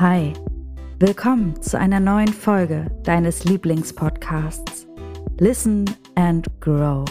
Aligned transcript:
Hi, 0.00 0.32
willkommen 0.98 1.62
zu 1.62 1.78
einer 1.78 2.00
neuen 2.00 2.32
Folge 2.32 2.90
deines 3.04 3.44
Lieblingspodcasts 3.44 4.88
Listen 5.38 5.84
and 6.16 6.48
Grow. 6.60 7.04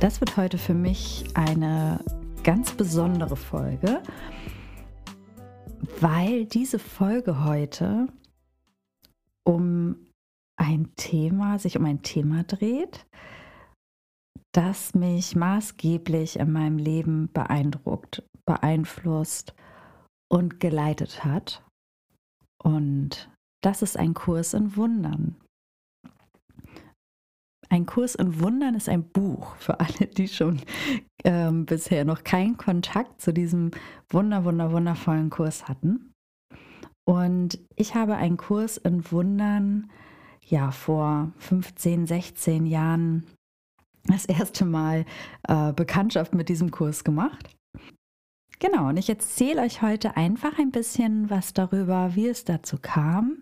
Das 0.00 0.20
wird 0.20 0.36
heute 0.36 0.58
für 0.58 0.74
mich 0.74 1.24
eine 1.34 2.00
ganz 2.42 2.72
besondere 2.72 3.36
Folge, 3.36 4.02
weil 6.00 6.46
diese 6.46 6.80
Folge 6.80 7.44
heute 7.44 8.08
um 9.44 10.08
ein 10.56 10.90
Thema, 10.96 11.60
sich 11.60 11.76
um 11.76 11.84
ein 11.84 12.02
Thema 12.02 12.42
dreht, 12.42 13.06
das 14.54 14.94
mich 14.94 15.34
maßgeblich 15.34 16.38
in 16.38 16.52
meinem 16.52 16.78
Leben 16.78 17.28
beeindruckt, 17.32 18.22
beeinflusst 18.46 19.54
und 20.30 20.60
geleitet 20.60 21.24
hat. 21.24 21.62
Und 22.62 23.30
das 23.62 23.82
ist 23.82 23.98
ein 23.98 24.14
Kurs 24.14 24.54
in 24.54 24.76
Wundern. 24.76 25.36
Ein 27.68 27.86
Kurs 27.86 28.14
in 28.14 28.40
Wundern 28.40 28.76
ist 28.76 28.88
ein 28.88 29.02
Buch 29.02 29.56
für 29.56 29.80
alle, 29.80 30.06
die 30.06 30.28
schon 30.28 30.60
ähm, 31.24 31.66
bisher 31.66 32.04
noch 32.04 32.22
keinen 32.22 32.56
Kontakt 32.56 33.20
zu 33.20 33.32
diesem 33.32 33.72
wunder, 34.08 34.44
wunder, 34.44 34.70
wundervollen 34.70 35.30
Kurs 35.30 35.66
hatten. 35.66 36.12
Und 37.04 37.58
ich 37.74 37.94
habe 37.96 38.14
einen 38.14 38.36
Kurs 38.36 38.76
in 38.76 39.10
Wundern 39.10 39.90
ja 40.42 40.70
vor 40.70 41.32
15, 41.38 42.06
16 42.06 42.66
Jahren 42.66 43.26
das 44.06 44.24
erste 44.26 44.64
Mal 44.64 45.04
äh, 45.48 45.72
Bekanntschaft 45.72 46.34
mit 46.34 46.48
diesem 46.48 46.70
Kurs 46.70 47.04
gemacht. 47.04 47.48
Genau, 48.60 48.88
und 48.88 48.96
ich 48.96 49.08
erzähle 49.08 49.62
euch 49.62 49.82
heute 49.82 50.16
einfach 50.16 50.58
ein 50.58 50.70
bisschen 50.70 51.28
was 51.28 51.52
darüber, 51.52 52.14
wie 52.14 52.28
es 52.28 52.44
dazu 52.44 52.78
kam, 52.80 53.38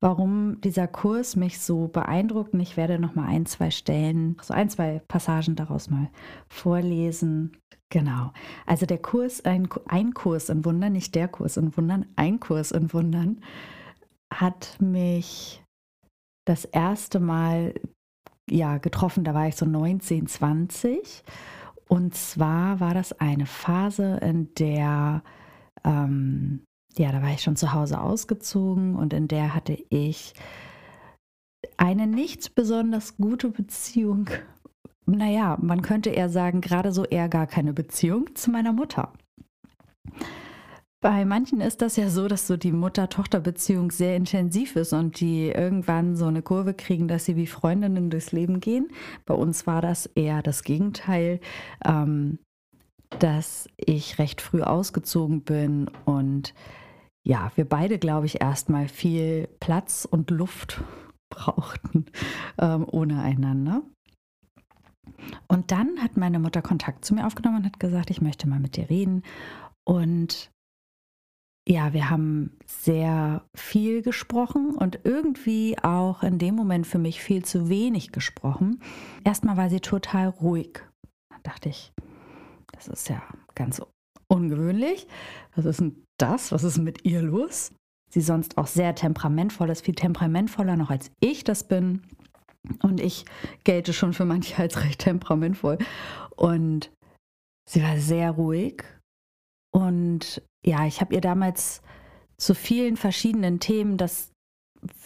warum 0.00 0.60
dieser 0.62 0.88
Kurs 0.88 1.36
mich 1.36 1.60
so 1.60 1.88
beeindruckt. 1.88 2.54
Und 2.54 2.60
ich 2.60 2.76
werde 2.76 2.98
noch 2.98 3.14
mal 3.14 3.26
ein, 3.26 3.46
zwei 3.46 3.70
Stellen, 3.70 4.36
so 4.42 4.54
ein, 4.54 4.70
zwei 4.70 5.02
Passagen 5.06 5.54
daraus 5.54 5.90
mal 5.90 6.08
vorlesen. 6.48 7.56
Genau. 7.90 8.32
Also 8.66 8.86
der 8.86 8.98
Kurs, 8.98 9.44
ein, 9.44 9.68
ein 9.86 10.14
Kurs 10.14 10.48
in 10.48 10.64
Wundern, 10.64 10.92
nicht 10.92 11.14
der 11.14 11.28
Kurs 11.28 11.56
in 11.56 11.76
Wundern, 11.76 12.06
ein 12.16 12.40
Kurs 12.40 12.70
in 12.70 12.92
Wundern, 12.92 13.42
hat 14.32 14.76
mich 14.80 15.62
das 16.46 16.64
erste 16.64 17.20
Mal 17.20 17.74
ja, 18.50 18.78
getroffen, 18.78 19.24
da 19.24 19.34
war 19.34 19.48
ich 19.48 19.56
so 19.56 19.66
19, 19.66 20.26
20. 20.26 21.22
Und 21.88 22.14
zwar 22.14 22.80
war 22.80 22.94
das 22.94 23.12
eine 23.20 23.46
Phase, 23.46 24.18
in 24.22 24.54
der, 24.54 25.22
ähm, 25.84 26.62
ja, 26.96 27.10
da 27.12 27.22
war 27.22 27.30
ich 27.30 27.42
schon 27.42 27.56
zu 27.56 27.72
Hause 27.72 28.00
ausgezogen 28.00 28.94
und 28.96 29.12
in 29.12 29.28
der 29.28 29.54
hatte 29.54 29.76
ich 29.88 30.34
eine 31.76 32.06
nicht 32.06 32.54
besonders 32.54 33.16
gute 33.16 33.48
Beziehung. 33.50 34.28
Naja, 35.06 35.58
man 35.60 35.82
könnte 35.82 36.10
eher 36.10 36.28
sagen, 36.28 36.60
gerade 36.60 36.92
so 36.92 37.04
eher 37.04 37.28
gar 37.28 37.46
keine 37.46 37.72
Beziehung 37.72 38.34
zu 38.34 38.50
meiner 38.50 38.72
Mutter. 38.72 39.12
Bei 41.02 41.24
manchen 41.24 41.62
ist 41.62 41.80
das 41.80 41.96
ja 41.96 42.10
so, 42.10 42.28
dass 42.28 42.46
so 42.46 42.58
die 42.58 42.72
Mutter-Tochter-Beziehung 42.72 43.90
sehr 43.90 44.16
intensiv 44.16 44.76
ist 44.76 44.92
und 44.92 45.18
die 45.20 45.48
irgendwann 45.48 46.14
so 46.14 46.26
eine 46.26 46.42
Kurve 46.42 46.74
kriegen, 46.74 47.08
dass 47.08 47.24
sie 47.24 47.36
wie 47.36 47.46
Freundinnen 47.46 48.10
durchs 48.10 48.32
Leben 48.32 48.60
gehen. 48.60 48.88
Bei 49.24 49.32
uns 49.32 49.66
war 49.66 49.80
das 49.80 50.06
eher 50.06 50.42
das 50.42 50.62
Gegenteil, 50.62 51.40
ähm, 51.86 52.38
dass 53.18 53.66
ich 53.78 54.18
recht 54.18 54.42
früh 54.42 54.62
ausgezogen 54.62 55.40
bin 55.40 55.90
und 56.04 56.52
ja, 57.22 57.50
wir 57.54 57.66
beide, 57.66 57.98
glaube 57.98 58.26
ich, 58.26 58.42
erstmal 58.42 58.86
viel 58.86 59.48
Platz 59.58 60.06
und 60.10 60.30
Luft 60.30 60.82
brauchten 61.30 62.06
ähm, 62.58 62.86
ohne 62.90 63.22
einander. 63.22 63.82
Und 65.48 65.70
dann 65.70 66.02
hat 66.02 66.18
meine 66.18 66.38
Mutter 66.38 66.60
Kontakt 66.60 67.06
zu 67.06 67.14
mir 67.14 67.26
aufgenommen 67.26 67.58
und 67.58 67.64
hat 67.64 67.80
gesagt, 67.80 68.10
ich 68.10 68.20
möchte 68.20 68.48
mal 68.48 68.60
mit 68.60 68.76
dir 68.76 68.88
reden. 68.90 69.22
Und 69.84 70.50
ja, 71.70 71.92
wir 71.92 72.10
haben 72.10 72.56
sehr 72.66 73.44
viel 73.56 74.02
gesprochen 74.02 74.74
und 74.74 75.00
irgendwie 75.04 75.78
auch 75.80 76.24
in 76.24 76.38
dem 76.38 76.56
Moment 76.56 76.84
für 76.84 76.98
mich 76.98 77.22
viel 77.22 77.44
zu 77.44 77.68
wenig 77.68 78.10
gesprochen. 78.10 78.82
Erstmal 79.24 79.56
war 79.56 79.70
sie 79.70 79.78
total 79.78 80.26
ruhig. 80.28 80.82
Da 81.30 81.36
dachte 81.44 81.68
ich, 81.68 81.92
das 82.72 82.88
ist 82.88 83.08
ja 83.08 83.22
ganz 83.54 83.80
ungewöhnlich. 84.26 85.06
Was 85.54 85.64
ist 85.64 85.80
denn 85.80 86.02
das? 86.18 86.50
Was 86.50 86.64
ist 86.64 86.78
mit 86.78 87.04
ihr 87.04 87.22
los? 87.22 87.72
Sie 88.12 88.20
sonst 88.20 88.58
auch 88.58 88.66
sehr 88.66 88.96
temperamentvoll 88.96 89.70
ist, 89.70 89.84
viel 89.84 89.94
temperamentvoller 89.94 90.76
noch 90.76 90.90
als 90.90 91.12
ich 91.20 91.44
das 91.44 91.62
bin. 91.62 92.02
Und 92.82 93.00
ich 93.00 93.26
gelte 93.62 93.92
schon 93.92 94.12
für 94.12 94.24
manche 94.24 94.60
als 94.60 94.82
recht 94.82 95.02
temperamentvoll. 95.02 95.78
Und 96.34 96.90
sie 97.68 97.80
war 97.80 97.96
sehr 97.98 98.32
ruhig 98.32 98.82
und 99.72 100.42
ja, 100.64 100.86
ich 100.86 101.00
habe 101.00 101.14
ihr 101.14 101.20
damals 101.20 101.82
zu 102.36 102.54
vielen 102.54 102.96
verschiedenen 102.96 103.60
Themen, 103.60 103.96
das 103.96 104.32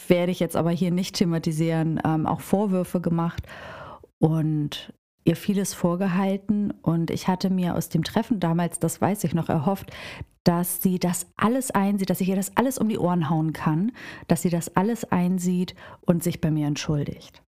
werde 0.09 0.33
ich 0.33 0.41
jetzt 0.41 0.57
aber 0.57 0.71
hier 0.71 0.91
nicht 0.91 1.17
thematisieren, 1.17 2.01
ähm, 2.05 2.27
auch 2.27 2.41
Vorwürfe 2.41 3.01
gemacht 3.01 3.43
und 4.19 4.93
ihr 5.25 5.37
vieles 5.37 5.75
vorgehalten. 5.75 6.71
Und 6.83 7.11
ich 7.11 7.29
hatte 7.29 7.51
mir 7.51 7.75
aus 7.75 7.89
dem 7.89 8.05
Treffen 8.05 8.41
damals, 8.41 8.79
das 8.79 9.01
weiß 9.01 9.25
ich 9.25 9.35
noch, 9.35 9.49
erhofft, 9.49 9.91
dass 10.45 10.83
sie 10.83 10.99
das 10.99 11.27
alles 11.37 11.71
einsieht, 11.71 12.11
dass 12.11 12.21
ich 12.21 12.29
ihr 12.29 12.37
das 12.37 12.57
alles 12.57 12.79
um 12.79 12.89
die 12.89 12.99
Ohren 12.99 13.31
hauen 13.31 13.53
kann, 13.53 13.93
dass 14.29 14.43
sie 14.43 14.51
das 14.51 14.77
alles 14.77 15.05
einsieht 15.11 15.75
und 16.03 16.23
sich 16.23 16.41
bei 16.41 16.51
mir 16.51 16.67
entschuldigt. 16.67 17.43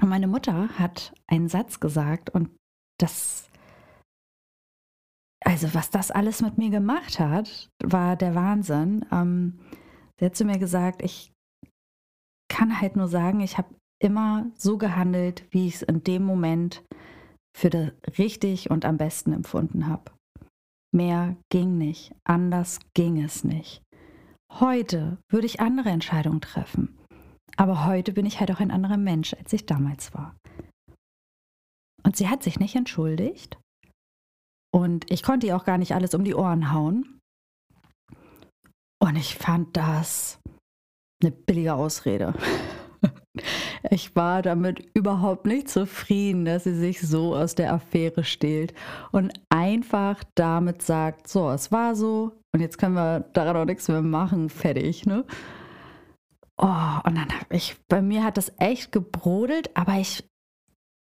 Und 0.00 0.08
meine 0.08 0.26
Mutter 0.26 0.68
hat 0.78 1.12
einen 1.26 1.48
Satz 1.48 1.78
gesagt 1.78 2.30
und 2.30 2.50
das 2.98 3.48
also 5.44 5.74
was 5.74 5.90
das 5.90 6.10
alles 6.10 6.42
mit 6.42 6.58
mir 6.58 6.70
gemacht 6.70 7.18
hat, 7.18 7.68
war 7.82 8.16
der 8.16 8.34
Wahnsinn. 8.34 9.04
Ähm, 9.10 9.58
sie 10.18 10.26
hat 10.26 10.36
zu 10.36 10.44
mir 10.44 10.58
gesagt, 10.58 11.02
ich 11.02 11.32
kann 12.48 12.80
halt 12.80 12.96
nur 12.96 13.08
sagen, 13.08 13.40
ich 13.40 13.58
habe 13.58 13.74
immer 14.02 14.50
so 14.56 14.78
gehandelt, 14.78 15.44
wie 15.50 15.68
ich 15.68 15.76
es 15.76 15.82
in 15.82 16.02
dem 16.04 16.24
Moment 16.24 16.84
für 17.56 17.92
richtig 18.18 18.70
und 18.70 18.84
am 18.84 18.96
besten 18.96 19.32
empfunden 19.32 19.86
habe. 19.86 20.12
Mehr 20.94 21.36
ging 21.50 21.78
nicht, 21.78 22.14
anders 22.24 22.80
ging 22.94 23.22
es 23.22 23.44
nicht. 23.44 23.82
Heute 24.52 25.18
würde 25.30 25.46
ich 25.46 25.60
andere 25.60 25.88
Entscheidungen 25.88 26.42
treffen, 26.42 26.98
aber 27.56 27.86
heute 27.86 28.12
bin 28.12 28.26
ich 28.26 28.40
halt 28.40 28.50
auch 28.50 28.60
ein 28.60 28.70
anderer 28.70 28.98
Mensch, 28.98 29.32
als 29.34 29.52
ich 29.52 29.64
damals 29.64 30.12
war. 30.12 30.36
Und 32.02 32.16
sie 32.16 32.28
hat 32.28 32.42
sich 32.42 32.58
nicht 32.58 32.74
entschuldigt, 32.74 33.58
und 34.74 35.10
ich 35.10 35.22
konnte 35.22 35.46
ihr 35.46 35.56
auch 35.56 35.64
gar 35.64 35.78
nicht 35.78 35.94
alles 35.94 36.14
um 36.14 36.24
die 36.24 36.34
Ohren 36.34 36.72
hauen. 36.72 37.18
Und 39.00 39.16
ich 39.16 39.34
fand 39.34 39.76
das 39.76 40.38
eine 41.22 41.32
billige 41.32 41.74
Ausrede. 41.74 42.34
Ich 43.90 44.14
war 44.14 44.42
damit 44.42 44.86
überhaupt 44.94 45.46
nicht 45.46 45.68
zufrieden, 45.68 46.44
dass 46.44 46.64
sie 46.64 46.74
sich 46.74 47.00
so 47.00 47.34
aus 47.34 47.54
der 47.54 47.72
Affäre 47.72 48.22
stehlt 48.24 48.74
und 49.10 49.32
einfach 49.48 50.22
damit 50.36 50.82
sagt, 50.82 51.28
so, 51.28 51.50
es 51.50 51.72
war 51.72 51.96
so 51.96 52.32
und 52.54 52.60
jetzt 52.60 52.78
können 52.78 52.94
wir 52.94 53.20
daran 53.32 53.56
auch 53.56 53.64
nichts 53.64 53.88
mehr 53.88 54.02
machen, 54.02 54.50
fertig, 54.50 55.06
ne? 55.06 55.24
Oh, 56.58 56.98
und 57.04 57.16
dann 57.16 57.28
habe 57.32 57.56
ich, 57.56 57.76
bei 57.88 58.02
mir 58.02 58.22
hat 58.22 58.36
das 58.36 58.52
echt 58.58 58.92
gebrodelt, 58.92 59.76
aber 59.76 59.94
ich 59.94 60.24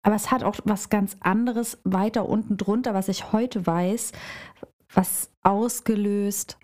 aber 0.03 0.15
es 0.15 0.31
hat 0.31 0.43
auch 0.43 0.57
was 0.65 0.89
ganz 0.89 1.17
anderes 1.19 1.79
weiter 1.83 2.27
unten 2.27 2.57
drunter, 2.57 2.93
was 2.93 3.07
ich 3.07 3.31
heute 3.31 3.65
weiß, 3.65 4.13
was 4.93 5.31
ausgelöst, 5.43 6.57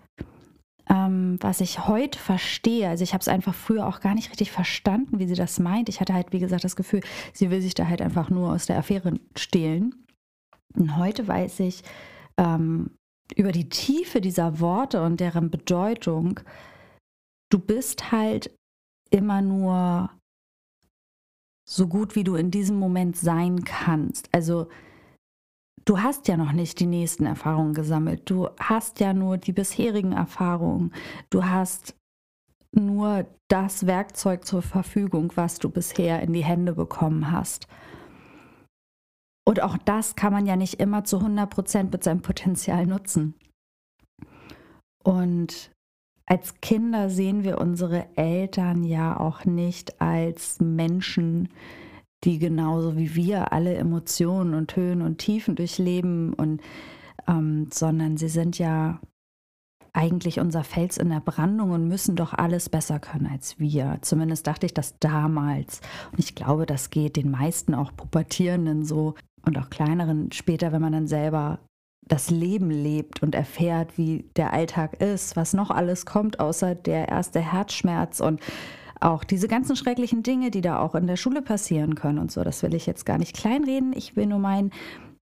ähm, 0.88 1.38
was 1.40 1.60
ich 1.60 1.86
heute 1.86 2.18
verstehe. 2.18 2.88
Also 2.88 3.04
ich 3.04 3.12
habe 3.12 3.22
es 3.22 3.28
einfach 3.28 3.54
früher 3.54 3.86
auch 3.86 4.00
gar 4.00 4.14
nicht 4.14 4.30
richtig 4.30 4.50
verstanden, 4.50 5.18
wie 5.18 5.28
sie 5.28 5.34
das 5.34 5.60
meint. 5.60 5.88
Ich 5.88 6.00
hatte 6.00 6.14
halt, 6.14 6.32
wie 6.32 6.40
gesagt, 6.40 6.64
das 6.64 6.76
Gefühl, 6.76 7.00
sie 7.32 7.50
will 7.50 7.60
sich 7.60 7.74
da 7.74 7.86
halt 7.86 8.02
einfach 8.02 8.30
nur 8.30 8.52
aus 8.52 8.66
der 8.66 8.78
Affäre 8.78 9.14
stehlen. 9.36 9.94
Und 10.74 10.96
heute 10.96 11.26
weiß 11.26 11.60
ich 11.60 11.82
ähm, 12.36 12.90
über 13.36 13.52
die 13.52 13.68
Tiefe 13.68 14.20
dieser 14.20 14.60
Worte 14.60 15.02
und 15.02 15.20
deren 15.20 15.50
Bedeutung, 15.50 16.40
du 17.50 17.58
bist 17.58 18.10
halt 18.10 18.50
immer 19.10 19.42
nur 19.42 20.10
so 21.70 21.86
gut 21.86 22.16
wie 22.16 22.24
du 22.24 22.34
in 22.34 22.50
diesem 22.50 22.78
Moment 22.78 23.14
sein 23.14 23.62
kannst. 23.62 24.30
Also 24.32 24.68
du 25.84 26.00
hast 26.00 26.26
ja 26.26 26.38
noch 26.38 26.52
nicht 26.52 26.80
die 26.80 26.86
nächsten 26.86 27.26
Erfahrungen 27.26 27.74
gesammelt. 27.74 28.22
Du 28.24 28.48
hast 28.58 29.00
ja 29.00 29.12
nur 29.12 29.36
die 29.36 29.52
bisherigen 29.52 30.12
Erfahrungen. 30.12 30.94
Du 31.28 31.44
hast 31.44 31.94
nur 32.72 33.26
das 33.48 33.86
Werkzeug 33.86 34.46
zur 34.46 34.62
Verfügung, 34.62 35.30
was 35.34 35.58
du 35.58 35.68
bisher 35.68 36.22
in 36.22 36.32
die 36.32 36.44
Hände 36.44 36.72
bekommen 36.72 37.30
hast. 37.30 37.68
Und 39.46 39.60
auch 39.62 39.76
das 39.76 40.16
kann 40.16 40.32
man 40.32 40.46
ja 40.46 40.56
nicht 40.56 40.80
immer 40.80 41.04
zu 41.04 41.18
100 41.18 41.50
Prozent 41.50 41.92
mit 41.92 42.02
seinem 42.02 42.22
Potenzial 42.22 42.86
nutzen. 42.86 43.34
Und 45.04 45.70
als 46.28 46.60
Kinder 46.60 47.08
sehen 47.08 47.42
wir 47.42 47.58
unsere 47.58 48.06
Eltern 48.16 48.84
ja 48.84 49.18
auch 49.18 49.46
nicht 49.46 49.98
als 50.00 50.60
Menschen, 50.60 51.48
die 52.24 52.38
genauso 52.38 52.98
wie 52.98 53.14
wir 53.14 53.52
alle 53.52 53.74
Emotionen 53.74 54.52
und 54.52 54.76
Höhen 54.76 55.00
und 55.00 55.18
Tiefen 55.18 55.56
durchleben 55.56 56.34
und 56.34 56.60
ähm, 57.26 57.68
sondern 57.72 58.18
sie 58.18 58.28
sind 58.28 58.58
ja 58.58 59.00
eigentlich 59.94 60.38
unser 60.38 60.64
Fels 60.64 60.98
in 60.98 61.08
der 61.08 61.20
Brandung 61.20 61.70
und 61.70 61.88
müssen 61.88 62.14
doch 62.14 62.34
alles 62.34 62.68
besser 62.68 62.98
können 63.00 63.26
als 63.26 63.58
wir. 63.58 63.98
Zumindest 64.02 64.46
dachte 64.46 64.66
ich 64.66 64.74
das 64.74 64.98
damals. 64.98 65.80
Und 66.12 66.18
ich 66.18 66.34
glaube, 66.34 66.66
das 66.66 66.90
geht 66.90 67.16
den 67.16 67.30
meisten 67.30 67.74
auch 67.74 67.90
Pubertierenden 67.96 68.84
so 68.84 69.14
und 69.46 69.56
auch 69.56 69.70
kleineren 69.70 70.30
später, 70.30 70.72
wenn 70.72 70.82
man 70.82 70.92
dann 70.92 71.06
selber 71.06 71.58
das 72.08 72.30
Leben 72.30 72.70
lebt 72.70 73.22
und 73.22 73.34
erfährt, 73.34 73.96
wie 73.98 74.24
der 74.36 74.52
Alltag 74.52 75.00
ist, 75.00 75.36
was 75.36 75.52
noch 75.52 75.70
alles 75.70 76.06
kommt, 76.06 76.40
außer 76.40 76.74
der 76.74 77.08
erste 77.08 77.40
Herzschmerz 77.40 78.20
und 78.20 78.40
auch 79.00 79.22
diese 79.22 79.46
ganzen 79.46 79.76
schrecklichen 79.76 80.22
Dinge, 80.22 80.50
die 80.50 80.60
da 80.60 80.80
auch 80.80 80.94
in 80.94 81.06
der 81.06 81.16
Schule 81.16 81.42
passieren 81.42 81.94
können 81.94 82.18
und 82.18 82.32
so. 82.32 82.42
Das 82.42 82.62
will 82.62 82.74
ich 82.74 82.86
jetzt 82.86 83.06
gar 83.06 83.18
nicht 83.18 83.36
kleinreden. 83.36 83.92
Ich 83.94 84.16
will 84.16 84.26
nur 84.26 84.40
meinen, 84.40 84.72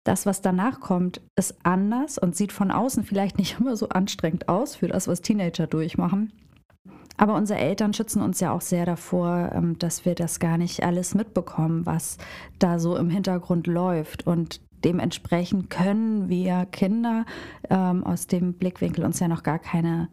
das, 0.04 0.24
was 0.24 0.40
danach 0.40 0.80
kommt, 0.80 1.20
ist 1.34 1.56
anders 1.64 2.16
und 2.16 2.36
sieht 2.36 2.52
von 2.52 2.70
außen 2.70 3.04
vielleicht 3.04 3.38
nicht 3.38 3.56
immer 3.60 3.76
so 3.76 3.88
anstrengend 3.88 4.48
aus 4.48 4.76
für 4.76 4.88
das, 4.88 5.08
was 5.08 5.20
Teenager 5.20 5.66
durchmachen. 5.66 6.32
Aber 7.18 7.34
unsere 7.34 7.58
Eltern 7.58 7.94
schützen 7.94 8.20
uns 8.22 8.40
ja 8.40 8.52
auch 8.52 8.60
sehr 8.60 8.84
davor, 8.84 9.50
ähm, 9.54 9.78
dass 9.78 10.04
wir 10.04 10.14
das 10.14 10.38
gar 10.38 10.58
nicht 10.58 10.82
alles 10.82 11.14
mitbekommen, 11.14 11.86
was 11.86 12.18
da 12.58 12.78
so 12.78 12.96
im 12.96 13.08
Hintergrund 13.08 13.66
läuft. 13.66 14.26
Und 14.26 14.60
dementsprechend 14.84 15.70
können 15.70 16.28
wir 16.28 16.67
Kinder 16.67 17.25
ähm, 17.70 18.05
aus 18.05 18.26
dem 18.26 18.55
Blickwinkel 18.55 19.05
uns 19.05 19.20
ja 19.20 19.28
noch 19.28 19.43
gar 19.43 19.58
keine 19.58 20.08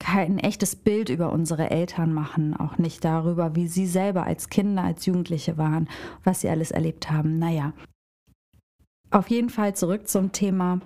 kein 0.00 0.38
echtes 0.38 0.76
Bild 0.76 1.08
über 1.08 1.32
unsere 1.32 1.70
Eltern 1.70 2.12
machen, 2.12 2.54
auch 2.54 2.78
nicht 2.78 3.04
darüber, 3.04 3.56
wie 3.56 3.66
sie 3.66 3.86
selber 3.86 4.24
als 4.24 4.48
Kinder, 4.48 4.84
als 4.84 5.06
Jugendliche 5.06 5.58
waren, 5.58 5.88
was 6.22 6.40
sie 6.40 6.48
alles 6.48 6.70
erlebt 6.70 7.10
haben. 7.10 7.38
Naja, 7.38 7.72
auf 9.10 9.28
jeden 9.28 9.50
Fall 9.50 9.74
zurück 9.74 10.08
zum 10.08 10.32
Thema. 10.32 10.80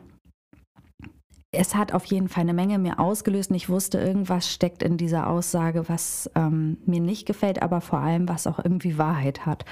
Es 1.54 1.74
hat 1.74 1.92
auf 1.92 2.06
jeden 2.06 2.28
Fall 2.28 2.42
eine 2.42 2.54
Menge 2.54 2.78
mir 2.78 2.98
ausgelöst 2.98 3.50
und 3.50 3.56
ich 3.56 3.68
wusste, 3.68 3.98
irgendwas 3.98 4.50
steckt 4.50 4.82
in 4.82 4.96
dieser 4.96 5.28
Aussage, 5.28 5.86
was 5.88 6.30
ähm, 6.34 6.78
mir 6.86 7.00
nicht 7.00 7.26
gefällt, 7.26 7.60
aber 7.60 7.82
vor 7.82 7.98
allem, 7.98 8.26
was 8.26 8.46
auch 8.46 8.58
irgendwie 8.58 8.96
Wahrheit 8.96 9.44
hat. 9.44 9.66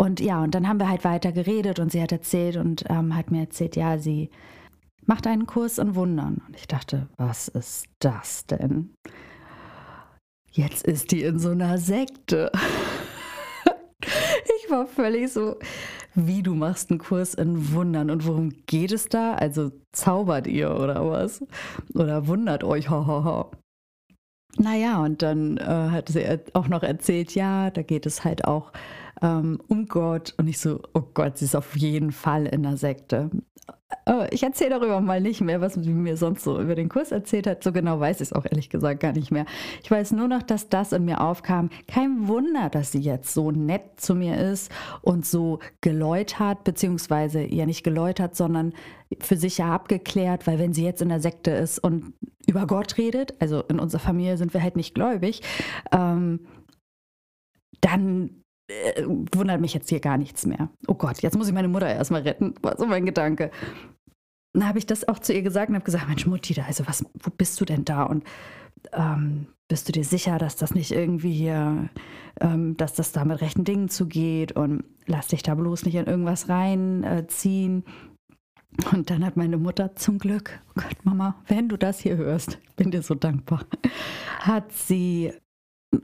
Und 0.00 0.20
ja, 0.20 0.44
und 0.44 0.54
dann 0.54 0.68
haben 0.68 0.78
wir 0.78 0.88
halt 0.88 1.02
weiter 1.02 1.32
geredet 1.32 1.80
und 1.80 1.90
sie 1.90 2.00
hat 2.00 2.12
erzählt 2.12 2.56
und 2.56 2.84
ähm, 2.88 3.16
hat 3.16 3.32
mir 3.32 3.40
erzählt, 3.40 3.74
ja, 3.74 3.98
sie 3.98 4.30
macht 5.06 5.26
einen 5.26 5.46
Kurs 5.46 5.78
in 5.78 5.96
Wundern. 5.96 6.40
Und 6.46 6.54
ich 6.54 6.68
dachte, 6.68 7.08
was 7.16 7.48
ist 7.48 7.86
das 7.98 8.46
denn? 8.46 8.94
Jetzt 10.52 10.86
ist 10.86 11.10
die 11.10 11.22
in 11.22 11.40
so 11.40 11.50
einer 11.50 11.78
Sekte. 11.78 12.52
ich 14.00 14.70
war 14.70 14.86
völlig 14.86 15.32
so, 15.32 15.56
wie 16.14 16.44
du 16.44 16.54
machst 16.54 16.90
einen 16.90 17.00
Kurs 17.00 17.34
in 17.34 17.72
Wundern 17.72 18.10
und 18.10 18.24
worum 18.24 18.50
geht 18.66 18.92
es 18.92 19.08
da? 19.08 19.34
Also 19.34 19.72
zaubert 19.90 20.46
ihr 20.46 20.76
oder 20.76 21.10
was? 21.10 21.44
Oder 21.94 22.28
wundert 22.28 22.62
euch, 22.62 22.88
hahaha. 22.88 23.50
Naja, 24.58 25.02
und 25.02 25.22
dann 25.22 25.56
äh, 25.56 25.64
hat 25.64 26.08
sie 26.08 26.24
auch 26.52 26.68
noch 26.68 26.84
erzählt, 26.84 27.34
ja, 27.34 27.70
da 27.70 27.82
geht 27.82 28.06
es 28.06 28.24
halt 28.24 28.44
auch 28.44 28.72
ähm, 29.22 29.60
um 29.68 29.86
Gott. 29.86 30.34
Und 30.36 30.48
ich 30.48 30.58
so, 30.58 30.80
oh 30.94 31.02
Gott, 31.14 31.38
sie 31.38 31.44
ist 31.46 31.56
auf 31.56 31.76
jeden 31.76 32.12
Fall 32.12 32.46
in 32.46 32.62
der 32.62 32.76
Sekte. 32.76 33.30
Aber 34.04 34.32
ich 34.32 34.42
erzähle 34.42 34.70
darüber 34.70 35.00
mal 35.00 35.20
nicht 35.20 35.40
mehr, 35.40 35.60
was 35.60 35.74
sie 35.74 35.92
mir 35.92 36.16
sonst 36.16 36.44
so 36.44 36.60
über 36.60 36.74
den 36.74 36.88
Kurs 36.88 37.10
erzählt 37.10 37.46
hat. 37.46 37.62
So 37.62 37.72
genau 37.72 38.00
weiß 38.00 38.16
ich 38.16 38.28
es 38.28 38.32
auch 38.32 38.44
ehrlich 38.44 38.70
gesagt 38.70 39.00
gar 39.00 39.12
nicht 39.12 39.30
mehr. 39.30 39.46
Ich 39.82 39.90
weiß 39.90 40.12
nur 40.12 40.28
noch, 40.28 40.42
dass 40.42 40.68
das 40.68 40.92
in 40.92 41.04
mir 41.04 41.20
aufkam. 41.20 41.70
Kein 41.86 42.28
Wunder, 42.28 42.70
dass 42.70 42.92
sie 42.92 43.00
jetzt 43.00 43.32
so 43.32 43.50
nett 43.50 44.00
zu 44.00 44.14
mir 44.14 44.38
ist 44.38 44.70
und 45.02 45.26
so 45.26 45.58
geläutert, 45.80 46.64
beziehungsweise 46.64 47.42
ja 47.42 47.66
nicht 47.66 47.84
geläutert, 47.84 48.36
sondern 48.36 48.72
für 49.20 49.36
sich 49.36 49.58
ja 49.58 49.74
abgeklärt, 49.74 50.46
weil 50.46 50.58
wenn 50.58 50.74
sie 50.74 50.84
jetzt 50.84 51.02
in 51.02 51.08
der 51.08 51.20
Sekte 51.20 51.50
ist 51.50 51.78
und 51.78 52.14
über 52.46 52.66
Gott 52.66 52.98
redet, 52.98 53.34
also 53.40 53.62
in 53.68 53.78
unserer 53.78 54.00
Familie 54.00 54.36
sind 54.36 54.54
wir 54.54 54.62
halt 54.62 54.76
nicht 54.76 54.94
gläubig, 54.94 55.42
ähm, 55.92 56.40
dann 57.80 58.42
äh, 58.68 59.04
wundert 59.32 59.60
mich 59.60 59.74
jetzt 59.74 59.88
hier 59.88 60.00
gar 60.00 60.18
nichts 60.18 60.46
mehr. 60.46 60.70
Oh 60.86 60.94
Gott, 60.94 61.20
jetzt 61.22 61.36
muss 61.36 61.48
ich 61.48 61.54
meine 61.54 61.68
Mutter 61.68 61.88
erstmal 61.88 62.22
retten, 62.22 62.54
war 62.62 62.76
so 62.78 62.86
mein 62.86 63.06
Gedanke. 63.06 63.50
Dann 64.52 64.66
habe 64.66 64.78
ich 64.78 64.86
das 64.86 65.06
auch 65.08 65.18
zu 65.18 65.32
ihr 65.32 65.42
gesagt 65.42 65.68
und 65.68 65.74
habe 65.74 65.84
gesagt, 65.84 66.08
Mensch 66.08 66.26
Mutti, 66.26 66.54
da, 66.54 66.64
also 66.64 66.86
was, 66.86 67.04
wo 67.14 67.30
bist 67.30 67.60
du 67.60 67.64
denn 67.64 67.84
da? 67.84 68.02
Und 68.02 68.24
ähm, 68.92 69.46
bist 69.68 69.88
du 69.88 69.92
dir 69.92 70.04
sicher, 70.04 70.38
dass 70.38 70.56
das 70.56 70.74
nicht 70.74 70.92
irgendwie 70.92 71.32
hier, 71.32 71.88
ähm, 72.40 72.76
dass 72.76 72.94
das 72.94 73.12
da 73.12 73.24
mit 73.24 73.40
rechten 73.40 73.64
Dingen 73.64 73.88
zugeht 73.88 74.52
und 74.52 74.84
lass 75.06 75.28
dich 75.28 75.42
da 75.42 75.54
bloß 75.54 75.84
nicht 75.84 75.94
in 75.94 76.06
irgendwas 76.06 76.48
reinziehen. 76.48 77.84
Äh, 77.86 77.90
und 78.92 79.10
dann 79.10 79.24
hat 79.24 79.36
meine 79.36 79.56
Mutter 79.56 79.96
zum 79.96 80.18
Glück, 80.18 80.60
oh 80.70 80.72
Gott, 80.82 81.04
Mama, 81.04 81.42
wenn 81.48 81.68
du 81.68 81.76
das 81.76 82.00
hier 82.00 82.16
hörst, 82.16 82.58
bin 82.76 82.90
dir 82.90 83.02
so 83.02 83.14
dankbar, 83.14 83.64
hat 84.40 84.72
sie 84.72 85.32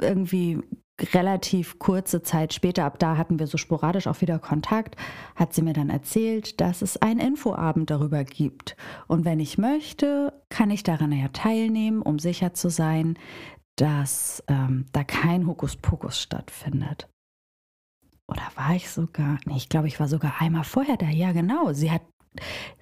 irgendwie 0.00 0.60
relativ 1.00 1.78
kurze 1.78 2.22
Zeit 2.22 2.54
später, 2.54 2.84
ab 2.84 2.98
da 2.98 3.16
hatten 3.16 3.38
wir 3.38 3.46
so 3.46 3.58
sporadisch 3.58 4.06
auch 4.06 4.20
wieder 4.20 4.38
Kontakt, 4.38 4.96
hat 5.34 5.52
sie 5.52 5.62
mir 5.62 5.72
dann 5.72 5.90
erzählt, 5.90 6.60
dass 6.60 6.82
es 6.82 6.96
einen 6.96 7.20
Infoabend 7.20 7.90
darüber 7.90 8.24
gibt. 8.24 8.76
Und 9.08 9.24
wenn 9.24 9.40
ich 9.40 9.58
möchte, 9.58 10.32
kann 10.50 10.70
ich 10.70 10.82
daran 10.82 11.12
ja 11.12 11.28
teilnehmen, 11.28 12.00
um 12.00 12.18
sicher 12.18 12.54
zu 12.54 12.70
sein, 12.70 13.18
dass 13.76 14.44
ähm, 14.46 14.86
da 14.92 15.02
kein 15.02 15.46
Hokuspokus 15.46 16.20
stattfindet. 16.20 17.08
Oder 18.28 18.42
war 18.54 18.74
ich 18.74 18.88
sogar, 18.88 19.38
nee, 19.46 19.56
ich 19.56 19.68
glaube, 19.68 19.88
ich 19.88 19.98
war 19.98 20.08
sogar 20.08 20.40
einmal 20.40 20.64
vorher 20.64 20.96
da. 20.96 21.08
Ja, 21.08 21.32
genau, 21.32 21.72
sie 21.72 21.90
hat, 21.90 22.02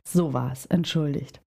so 0.05 0.33
war 0.33 0.53
es, 0.53 0.67
entschuldigt. 0.67 1.41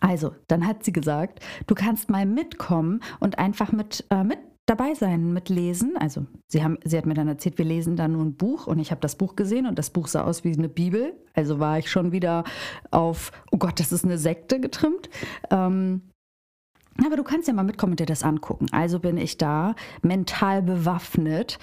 Also, 0.00 0.34
dann 0.48 0.66
hat 0.66 0.84
sie 0.84 0.92
gesagt, 0.92 1.44
du 1.66 1.74
kannst 1.74 2.08
mal 2.08 2.24
mitkommen 2.24 3.02
und 3.18 3.38
einfach 3.38 3.72
mit, 3.72 4.06
äh, 4.10 4.24
mit 4.24 4.38
dabei 4.70 4.94
sein 4.94 5.32
mit 5.32 5.48
Lesen. 5.48 5.96
Also 5.96 6.26
sie, 6.46 6.62
haben, 6.62 6.78
sie 6.84 6.96
hat 6.96 7.04
mir 7.04 7.14
dann 7.14 7.28
erzählt, 7.28 7.58
wir 7.58 7.64
lesen 7.64 7.96
da 7.96 8.06
nur 8.06 8.24
ein 8.24 8.36
Buch 8.36 8.68
und 8.68 8.78
ich 8.78 8.92
habe 8.92 9.00
das 9.00 9.16
Buch 9.16 9.34
gesehen 9.34 9.66
und 9.66 9.78
das 9.78 9.90
Buch 9.90 10.06
sah 10.06 10.22
aus 10.22 10.44
wie 10.44 10.52
eine 10.52 10.68
Bibel. 10.68 11.12
Also 11.34 11.58
war 11.58 11.78
ich 11.78 11.90
schon 11.90 12.12
wieder 12.12 12.44
auf, 12.90 13.32
oh 13.50 13.58
Gott, 13.58 13.80
das 13.80 13.90
ist 13.90 14.04
eine 14.04 14.16
Sekte 14.16 14.60
getrimmt. 14.60 15.10
Ähm, 15.50 16.02
aber 17.04 17.16
du 17.16 17.24
kannst 17.24 17.48
ja 17.48 17.54
mal 17.54 17.64
mitkommen 17.64 17.94
und 17.94 18.00
dir 18.00 18.06
das 18.06 18.22
angucken. 18.22 18.66
Also 18.70 19.00
bin 19.00 19.16
ich 19.16 19.38
da 19.38 19.74
mental 20.02 20.62
bewaffnet 20.62 21.58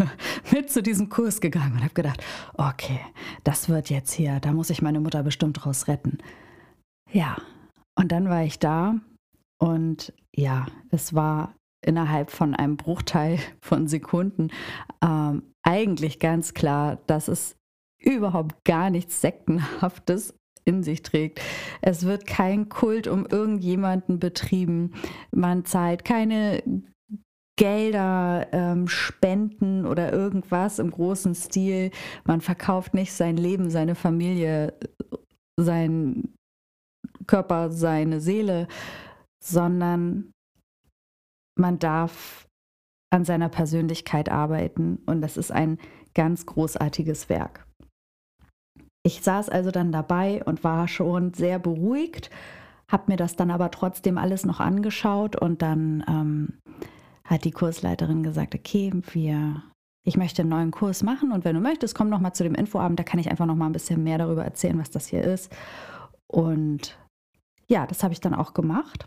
mit 0.52 0.70
zu 0.70 0.82
diesem 0.82 1.08
Kurs 1.08 1.40
gegangen 1.40 1.74
und 1.74 1.82
habe 1.82 1.94
gedacht, 1.94 2.22
okay, 2.54 3.00
das 3.44 3.68
wird 3.68 3.90
jetzt 3.90 4.12
hier, 4.12 4.40
da 4.40 4.52
muss 4.52 4.70
ich 4.70 4.82
meine 4.82 5.00
Mutter 5.00 5.22
bestimmt 5.22 5.64
raus 5.64 5.88
retten. 5.88 6.18
Ja, 7.10 7.36
und 7.94 8.12
dann 8.12 8.28
war 8.28 8.42
ich 8.42 8.58
da 8.58 8.96
und 9.58 10.12
ja, 10.34 10.66
es 10.90 11.14
war 11.14 11.54
innerhalb 11.84 12.30
von 12.30 12.54
einem 12.54 12.76
Bruchteil 12.76 13.38
von 13.60 13.88
Sekunden 13.88 14.48
ähm, 15.02 15.42
eigentlich 15.62 16.18
ganz 16.18 16.54
klar, 16.54 16.98
dass 17.06 17.28
es 17.28 17.56
überhaupt 17.98 18.64
gar 18.64 18.90
nichts 18.90 19.20
Sektenhaftes 19.20 20.34
in 20.64 20.82
sich 20.82 21.02
trägt. 21.02 21.40
Es 21.80 22.04
wird 22.04 22.26
kein 22.26 22.68
Kult 22.68 23.06
um 23.08 23.26
irgendjemanden 23.26 24.18
betrieben. 24.18 24.92
Man 25.30 25.64
zahlt 25.64 26.04
keine 26.04 26.62
Gelder, 27.56 28.48
ähm, 28.52 28.88
Spenden 28.88 29.86
oder 29.86 30.12
irgendwas 30.12 30.78
im 30.78 30.90
großen 30.90 31.34
Stil. 31.34 31.90
Man 32.24 32.40
verkauft 32.40 32.94
nicht 32.94 33.12
sein 33.12 33.36
Leben, 33.36 33.70
seine 33.70 33.94
Familie, 33.94 34.74
sein 35.56 36.34
Körper, 37.26 37.70
seine 37.70 38.20
Seele, 38.20 38.68
sondern 39.42 40.32
man 41.58 41.78
darf 41.78 42.46
an 43.10 43.24
seiner 43.24 43.48
Persönlichkeit 43.48 44.30
arbeiten 44.30 44.98
und 45.06 45.20
das 45.20 45.36
ist 45.36 45.52
ein 45.52 45.78
ganz 46.14 46.46
großartiges 46.46 47.28
Werk. 47.28 47.66
Ich 49.04 49.22
saß 49.22 49.48
also 49.48 49.70
dann 49.70 49.92
dabei 49.92 50.42
und 50.44 50.64
war 50.64 50.88
schon 50.88 51.34
sehr 51.34 51.58
beruhigt, 51.58 52.30
habe 52.90 53.04
mir 53.08 53.16
das 53.16 53.36
dann 53.36 53.50
aber 53.50 53.70
trotzdem 53.70 54.16
alles 54.16 54.44
noch 54.46 54.60
angeschaut 54.60 55.36
und 55.36 55.60
dann 55.60 56.04
ähm, 56.08 56.58
hat 57.24 57.44
die 57.44 57.50
Kursleiterin 57.50 58.22
gesagt, 58.22 58.54
okay, 58.54 58.92
wir, 59.12 59.62
ich 60.06 60.16
möchte 60.16 60.42
einen 60.42 60.50
neuen 60.50 60.70
Kurs 60.70 61.02
machen 61.02 61.32
und 61.32 61.44
wenn 61.44 61.54
du 61.54 61.60
möchtest, 61.60 61.94
komm 61.94 62.08
noch 62.08 62.20
mal 62.20 62.32
zu 62.32 62.44
dem 62.44 62.54
Infoabend, 62.54 62.98
da 62.98 63.04
kann 63.04 63.20
ich 63.20 63.30
einfach 63.30 63.46
noch 63.46 63.56
mal 63.56 63.66
ein 63.66 63.72
bisschen 63.72 64.02
mehr 64.02 64.18
darüber 64.18 64.44
erzählen, 64.44 64.78
was 64.78 64.90
das 64.90 65.06
hier 65.06 65.22
ist. 65.22 65.54
Und 66.28 66.96
ja, 67.66 67.86
das 67.86 68.02
habe 68.02 68.12
ich 68.14 68.20
dann 68.20 68.34
auch 68.34 68.54
gemacht 68.54 69.06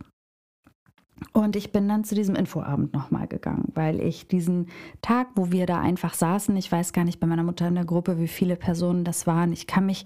Und 1.36 1.58
ich 1.58 1.74
bin 1.74 1.90
dann 1.90 2.06
zu 2.06 2.16
diesem 2.16 2.34
Infoabend 2.34 2.94
nochmal 2.94 3.28
gegangen, 3.28 3.70
weil 3.76 4.00
ich 4.00 4.26
diesen 4.30 4.68
Tag, 5.02 5.28
wo 5.36 5.52
wir 5.52 5.66
da 5.66 5.82
einfach 5.82 6.14
saßen, 6.14 6.56
ich 6.56 6.72
weiß 6.72 6.94
gar 6.94 7.04
nicht 7.04 7.20
bei 7.20 7.28
meiner 7.28 7.44
Mutter 7.44 7.68
in 7.68 7.76
der 7.76 7.84
Gruppe, 7.84 8.20
wie 8.20 8.30
viele 8.30 8.56
Personen 8.56 9.04
das 9.04 9.28
waren. 9.28 9.52
Ich 9.52 9.68
kann 9.68 9.86
mich 9.86 10.06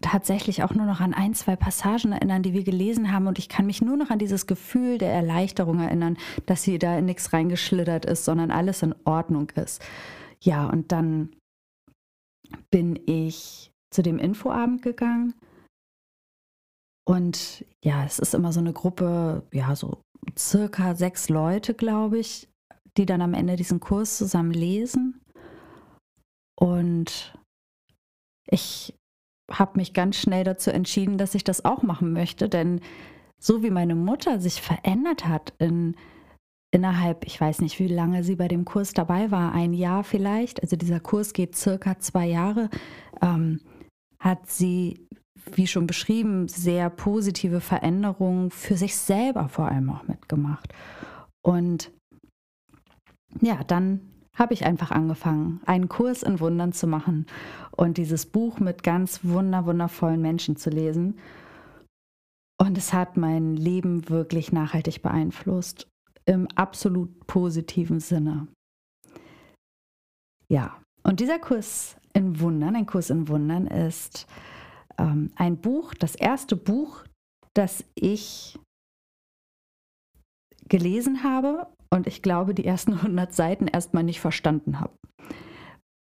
tatsächlich 0.00 0.62
auch 0.62 0.72
nur 0.72 0.86
noch 0.86 1.00
an 1.00 1.12
ein, 1.12 1.34
zwei 1.34 1.56
Passagen 1.56 2.12
erinnern, 2.12 2.44
die 2.44 2.52
wir 2.52 2.62
gelesen 2.62 3.12
haben. 3.12 3.26
Und 3.26 3.40
ich 3.40 3.48
kann 3.48 3.66
mich 3.66 3.82
nur 3.82 3.96
noch 3.96 4.10
an 4.10 4.20
dieses 4.20 4.46
Gefühl 4.46 4.98
der 4.98 5.12
Erleichterung 5.12 5.80
erinnern, 5.80 6.16
dass 6.46 6.62
sie 6.62 6.78
da 6.78 6.96
in 6.96 7.06
nichts 7.06 7.32
reingeschlittert 7.32 8.04
ist, 8.04 8.24
sondern 8.24 8.52
alles 8.52 8.84
in 8.84 8.94
Ordnung 9.04 9.50
ist. 9.56 9.84
Ja, 10.40 10.68
und 10.68 10.92
dann 10.92 11.30
bin 12.70 12.96
ich 13.06 13.72
zu 13.90 14.02
dem 14.04 14.20
Infoabend 14.20 14.82
gegangen. 14.82 15.34
Und 17.04 17.64
ja, 17.82 18.04
es 18.04 18.20
ist 18.20 18.34
immer 18.34 18.52
so 18.52 18.60
eine 18.60 18.72
Gruppe, 18.72 19.42
ja, 19.50 19.74
so 19.74 19.98
circa 20.36 20.94
sechs 20.94 21.28
Leute, 21.28 21.74
glaube 21.74 22.18
ich, 22.18 22.48
die 22.96 23.06
dann 23.06 23.22
am 23.22 23.34
Ende 23.34 23.56
diesen 23.56 23.80
Kurs 23.80 24.18
zusammen 24.18 24.52
lesen. 24.52 25.20
Und 26.58 27.34
ich 28.46 28.94
habe 29.50 29.78
mich 29.78 29.94
ganz 29.94 30.16
schnell 30.16 30.44
dazu 30.44 30.70
entschieden, 30.70 31.18
dass 31.18 31.34
ich 31.34 31.44
das 31.44 31.64
auch 31.64 31.82
machen 31.82 32.12
möchte, 32.12 32.48
denn 32.48 32.80
so 33.40 33.62
wie 33.62 33.70
meine 33.70 33.94
Mutter 33.94 34.40
sich 34.40 34.60
verändert 34.60 35.26
hat 35.26 35.54
in 35.58 35.96
innerhalb, 36.70 37.24
ich 37.24 37.40
weiß 37.40 37.60
nicht, 37.60 37.78
wie 37.78 37.88
lange 37.88 38.22
sie 38.22 38.36
bei 38.36 38.48
dem 38.48 38.64
Kurs 38.64 38.92
dabei 38.92 39.30
war, 39.30 39.52
ein 39.52 39.72
Jahr 39.72 40.04
vielleicht, 40.04 40.62
also 40.62 40.76
dieser 40.76 41.00
Kurs 41.00 41.32
geht 41.32 41.56
circa 41.56 41.98
zwei 41.98 42.26
Jahre, 42.26 42.68
ähm, 43.22 43.60
hat 44.18 44.50
sie, 44.50 45.06
wie 45.52 45.66
schon 45.66 45.86
beschrieben, 45.86 46.48
sehr 46.48 46.90
positive 46.90 47.60
Veränderungen 47.60 48.50
für 48.50 48.76
sich 48.76 48.96
selber 48.96 49.48
vor 49.48 49.68
allem 49.68 49.90
auch 49.90 50.06
mitgemacht. 50.06 50.72
Und 51.42 51.90
ja, 53.40 53.62
dann 53.64 54.00
habe 54.34 54.54
ich 54.54 54.64
einfach 54.64 54.90
angefangen, 54.90 55.60
einen 55.66 55.88
Kurs 55.88 56.22
in 56.22 56.40
Wundern 56.40 56.72
zu 56.72 56.86
machen 56.86 57.26
und 57.72 57.98
dieses 57.98 58.26
Buch 58.26 58.60
mit 58.60 58.82
ganz 58.82 59.24
wunder, 59.24 59.66
wundervollen 59.66 60.20
Menschen 60.20 60.56
zu 60.56 60.70
lesen. 60.70 61.18
Und 62.60 62.78
es 62.78 62.92
hat 62.92 63.16
mein 63.16 63.56
Leben 63.56 64.08
wirklich 64.08 64.52
nachhaltig 64.52 65.02
beeinflusst 65.02 65.88
im 66.24 66.48
absolut 66.54 67.26
positiven 67.26 68.00
Sinne. 68.00 68.48
Ja, 70.48 70.76
und 71.02 71.20
dieser 71.20 71.38
Kurs 71.38 71.96
in 72.14 72.40
Wundern, 72.40 72.76
ein 72.76 72.86
Kurs 72.86 73.10
in 73.10 73.28
Wundern 73.28 73.66
ist 73.66 74.26
ähm, 74.98 75.30
ein 75.36 75.56
Buch, 75.56 75.94
das 75.94 76.14
erste 76.14 76.56
Buch, 76.56 77.04
das 77.54 77.84
ich 77.94 78.58
gelesen 80.68 81.22
habe 81.22 81.66
und 81.90 82.06
ich 82.06 82.22
glaube, 82.22 82.54
die 82.54 82.64
ersten 82.64 82.92
100 82.94 83.34
Seiten 83.34 83.66
erstmal 83.66 84.04
nicht 84.04 84.20
verstanden 84.20 84.80
habe. 84.80 84.94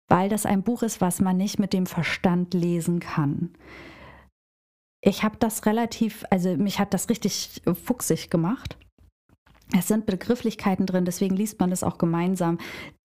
Weil 0.09 0.29
das 0.29 0.45
ein 0.45 0.63
Buch 0.63 0.83
ist, 0.83 1.01
was 1.01 1.19
man 1.19 1.37
nicht 1.37 1.59
mit 1.59 1.73
dem 1.73 1.87
Verstand 1.87 2.53
lesen 2.53 2.99
kann. 2.99 3.53
Ich 5.03 5.23
habe 5.23 5.37
das 5.37 5.65
relativ, 5.65 6.25
also 6.29 6.55
mich 6.57 6.79
hat 6.79 6.93
das 6.93 7.09
richtig 7.09 7.61
fuchsig 7.83 8.29
gemacht. 8.29 8.77
Es 9.75 9.87
sind 9.87 10.05
Begrifflichkeiten 10.05 10.85
drin, 10.85 11.05
deswegen 11.05 11.35
liest 11.35 11.59
man 11.59 11.71
das 11.71 11.83
auch 11.83 11.97
gemeinsam, 11.97 12.59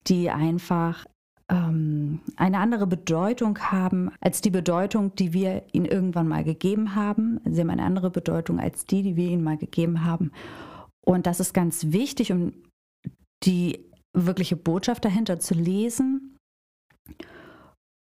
die 0.07 0.29
einfach 0.29 1.05
ähm, 1.51 2.21
eine 2.37 2.59
andere 2.59 2.87
Bedeutung 2.87 3.59
haben 3.59 4.11
als 4.21 4.41
die 4.41 4.49
Bedeutung, 4.49 5.13
die 5.15 5.33
wir 5.33 5.63
ihnen 5.73 5.85
irgendwann 5.85 6.27
mal 6.27 6.43
gegeben 6.43 6.95
haben. 6.95 7.39
Sie 7.45 7.59
haben 7.59 7.69
eine 7.69 7.83
andere 7.83 8.09
Bedeutung 8.09 8.59
als 8.59 8.85
die, 8.85 9.03
die 9.03 9.15
wir 9.17 9.27
ihnen 9.27 9.43
mal 9.43 9.57
gegeben 9.57 10.05
haben. 10.05 10.31
Und 11.05 11.27
das 11.27 11.39
ist 11.39 11.53
ganz 11.53 11.91
wichtig, 11.91 12.31
um 12.31 12.53
die 13.43 13.85
wirkliche 14.13 14.55
Botschaft 14.55 15.03
dahinter 15.03 15.39
zu 15.39 15.53
lesen. 15.53 16.37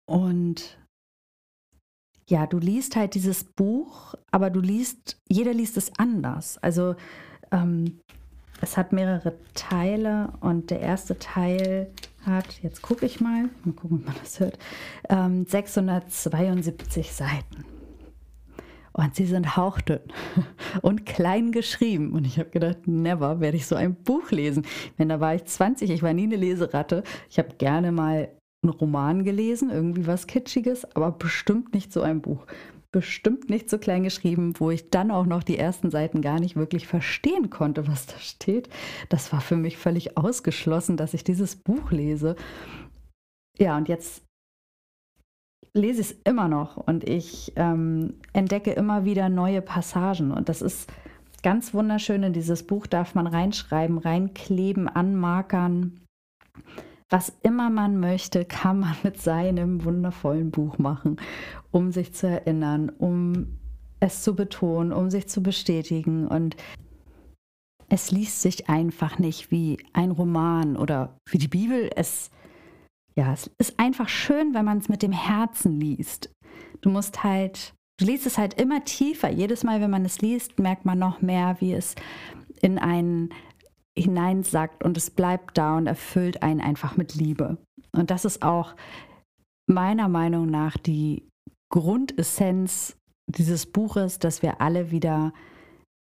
Und 0.05 0.77
ja, 2.29 2.47
du 2.47 2.59
liest 2.59 2.95
halt 2.95 3.15
dieses 3.15 3.43
Buch, 3.43 4.15
aber 4.31 4.49
du 4.49 4.61
liest, 4.61 5.17
jeder 5.29 5.53
liest 5.53 5.75
es 5.75 5.91
anders. 5.97 6.57
Also 6.59 6.95
ähm, 7.51 7.99
es 8.61 8.77
hat 8.77 8.93
mehrere 8.93 9.37
Teile 9.53 10.31
und 10.39 10.69
der 10.69 10.79
erste 10.79 11.19
Teil 11.19 11.91
hat, 12.25 12.61
jetzt 12.61 12.81
gucke 12.81 13.05
ich 13.05 13.21
mal, 13.21 13.49
mal 13.63 13.73
gucken, 13.73 13.99
ob 13.99 14.05
man 14.05 14.15
das 14.21 14.39
hört, 14.39 14.57
ähm, 15.09 15.45
672 15.45 17.11
Seiten. 17.11 17.65
Und 18.93 19.15
sie 19.15 19.25
sind 19.25 19.57
hauchdünn 19.57 20.01
und 20.81 21.05
klein 21.05 21.51
geschrieben. 21.51 22.13
Und 22.13 22.25
ich 22.25 22.37
habe 22.37 22.51
gedacht, 22.51 22.87
never 22.87 23.39
werde 23.39 23.57
ich 23.57 23.65
so 23.65 23.75
ein 23.75 23.95
Buch 23.95 24.29
lesen. 24.29 24.65
Wenn 24.97 25.09
da 25.09 25.19
war 25.19 25.33
ich 25.33 25.45
20, 25.45 25.89
ich 25.89 26.03
war 26.03 26.13
nie 26.13 26.23
eine 26.23 26.35
Leseratte. 26.35 27.03
Ich 27.29 27.39
habe 27.39 27.55
gerne 27.57 27.91
mal 27.91 28.29
einen 28.61 28.71
Roman 28.71 29.23
gelesen, 29.23 29.71
irgendwie 29.71 30.07
was 30.07 30.27
Kitschiges, 30.27 30.85
aber 30.95 31.11
bestimmt 31.11 31.73
nicht 31.73 31.91
so 31.91 32.01
ein 32.01 32.21
Buch 32.21 32.45
bestimmt 32.93 33.49
nicht 33.49 33.69
so 33.69 33.77
klein 33.77 34.03
geschrieben, 34.03 34.53
wo 34.57 34.71
ich 34.71 34.89
dann 34.89 35.11
auch 35.11 35.25
noch 35.25 35.43
die 35.43 35.57
ersten 35.57 35.91
Seiten 35.91 36.21
gar 36.21 36.39
nicht 36.39 36.55
wirklich 36.55 36.87
verstehen 36.87 37.49
konnte, 37.49 37.85
was 37.89 38.05
da 38.05 38.17
steht. 38.19 38.69
Das 39.09 39.33
war 39.33 39.41
für 39.41 39.57
mich 39.57 39.77
völlig 39.77 40.15
ausgeschlossen, 40.17 40.95
dass 40.95 41.13
ich 41.13 41.25
dieses 41.25 41.57
Buch 41.57 41.91
lese. 41.91 42.37
Ja, 43.57 43.75
und 43.75 43.89
jetzt 43.89 44.23
lese 45.73 46.01
ich 46.01 46.11
es 46.11 46.21
immer 46.23 46.47
noch 46.47 46.77
und 46.77 47.03
ich 47.03 47.51
ähm, 47.55 48.13
entdecke 48.31 48.71
immer 48.71 49.03
wieder 49.03 49.27
neue 49.27 49.61
Passagen. 49.61 50.31
Und 50.31 50.47
das 50.47 50.61
ist 50.61 50.89
ganz 51.41 51.73
wunderschön. 51.73 52.23
In 52.23 52.33
dieses 52.33 52.65
Buch 52.65 52.87
darf 52.87 53.15
man 53.15 53.27
reinschreiben, 53.27 53.97
reinkleben, 53.97 54.87
anmarkern. 54.87 55.99
Was 57.13 57.31
immer 57.43 57.69
man 57.69 57.99
möchte, 57.99 58.43
kann 58.43 58.79
man 58.79 58.95
mit 59.03 59.21
seinem 59.21 59.85
wundervollen 59.85 60.49
Buch 60.49 60.79
machen, 60.79 61.17
um 61.69 61.91
sich 61.91 62.15
zu 62.15 62.27
erinnern, 62.27 62.89
um 62.89 63.59
es 63.99 64.23
zu 64.23 64.35
betonen, 64.35 64.91
um 64.91 65.11
sich 65.11 65.29
zu 65.29 65.43
bestätigen. 65.43 66.27
Und 66.27 66.55
es 67.87 68.09
liest 68.09 68.41
sich 68.41 68.67
einfach 68.67 69.19
nicht 69.19 69.51
wie 69.51 69.77
ein 69.93 70.09
Roman 70.09 70.75
oder 70.75 71.15
wie 71.29 71.37
die 71.37 71.47
Bibel. 71.47 71.91
Es, 71.95 72.31
ja, 73.13 73.31
es 73.31 73.47
ist 73.59 73.79
einfach 73.79 74.09
schön, 74.09 74.55
wenn 74.55 74.65
man 74.65 74.79
es 74.79 74.89
mit 74.89 75.03
dem 75.03 75.11
Herzen 75.11 75.79
liest. 75.79 76.33
Du 76.81 76.89
musst 76.89 77.23
halt, 77.23 77.75
du 77.99 78.05
liest 78.05 78.25
es 78.25 78.39
halt 78.39 78.59
immer 78.59 78.85
tiefer. 78.85 79.29
Jedes 79.29 79.63
Mal, 79.63 79.81
wenn 79.81 79.91
man 79.91 80.03
es 80.03 80.19
liest, 80.21 80.57
merkt 80.57 80.83
man 80.83 80.97
noch 80.97 81.21
mehr, 81.21 81.57
wie 81.59 81.73
es 81.73 81.93
in 82.63 82.79
einen 82.79 83.29
hineinsackt 83.97 84.83
und 84.83 84.97
es 84.97 85.09
bleibt 85.09 85.57
da 85.57 85.77
und 85.77 85.87
erfüllt 85.87 86.41
einen 86.43 86.61
einfach 86.61 86.97
mit 86.97 87.15
Liebe. 87.15 87.57
Und 87.91 88.11
das 88.11 88.25
ist 88.25 88.41
auch 88.41 88.75
meiner 89.67 90.09
Meinung 90.09 90.47
nach 90.47 90.77
die 90.77 91.27
Grundessenz 91.71 92.97
dieses 93.27 93.65
Buches, 93.65 94.19
dass 94.19 94.41
wir 94.41 94.61
alle 94.61 94.91
wieder 94.91 95.33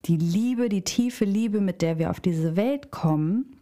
die 0.07 0.17
Liebe, 0.17 0.69
die 0.69 0.83
tiefe 0.83 1.25
Liebe, 1.25 1.61
mit 1.61 1.83
der 1.83 1.99
wir 1.99 2.11
auf 2.11 2.21
diese 2.21 2.57
Welt 2.57 2.91
kommen, 2.91 3.61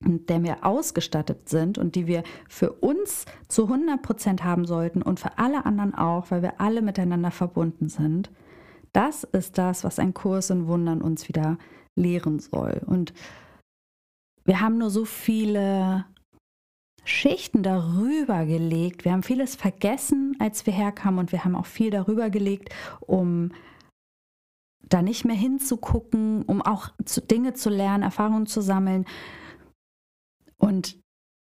mit 0.00 0.28
der 0.28 0.42
wir 0.42 0.64
ausgestattet 0.64 1.48
sind 1.48 1.78
und 1.78 1.94
die 1.94 2.06
wir 2.06 2.22
für 2.48 2.72
uns 2.72 3.24
zu 3.48 3.64
100 3.64 4.00
Prozent 4.02 4.44
haben 4.44 4.64
sollten 4.64 5.02
und 5.02 5.18
für 5.18 5.38
alle 5.38 5.66
anderen 5.66 5.94
auch, 5.94 6.30
weil 6.30 6.42
wir 6.42 6.60
alle 6.60 6.82
miteinander 6.82 7.30
verbunden 7.30 7.88
sind. 7.88 8.30
Das 8.92 9.24
ist 9.24 9.58
das, 9.58 9.84
was 9.84 9.98
ein 9.98 10.14
Kurs 10.14 10.50
in 10.50 10.66
Wundern 10.66 11.02
uns 11.02 11.28
wieder 11.28 11.58
lehren 11.96 12.38
soll. 12.38 12.80
Und 12.86 13.12
wir 14.48 14.62
haben 14.62 14.78
nur 14.78 14.88
so 14.88 15.04
viele 15.04 16.06
Schichten 17.04 17.62
darüber 17.62 18.46
gelegt. 18.46 19.04
Wir 19.04 19.12
haben 19.12 19.22
vieles 19.22 19.56
vergessen, 19.56 20.36
als 20.38 20.64
wir 20.64 20.72
herkamen 20.72 21.20
und 21.20 21.32
wir 21.32 21.44
haben 21.44 21.54
auch 21.54 21.66
viel 21.66 21.90
darüber 21.90 22.30
gelegt, 22.30 22.74
um 23.00 23.52
da 24.88 25.02
nicht 25.02 25.26
mehr 25.26 25.36
hinzugucken, 25.36 26.44
um 26.44 26.62
auch 26.62 26.88
Dinge 27.30 27.52
zu 27.52 27.68
lernen, 27.68 28.02
Erfahrungen 28.02 28.46
zu 28.46 28.62
sammeln. 28.62 29.04
Und 30.56 30.98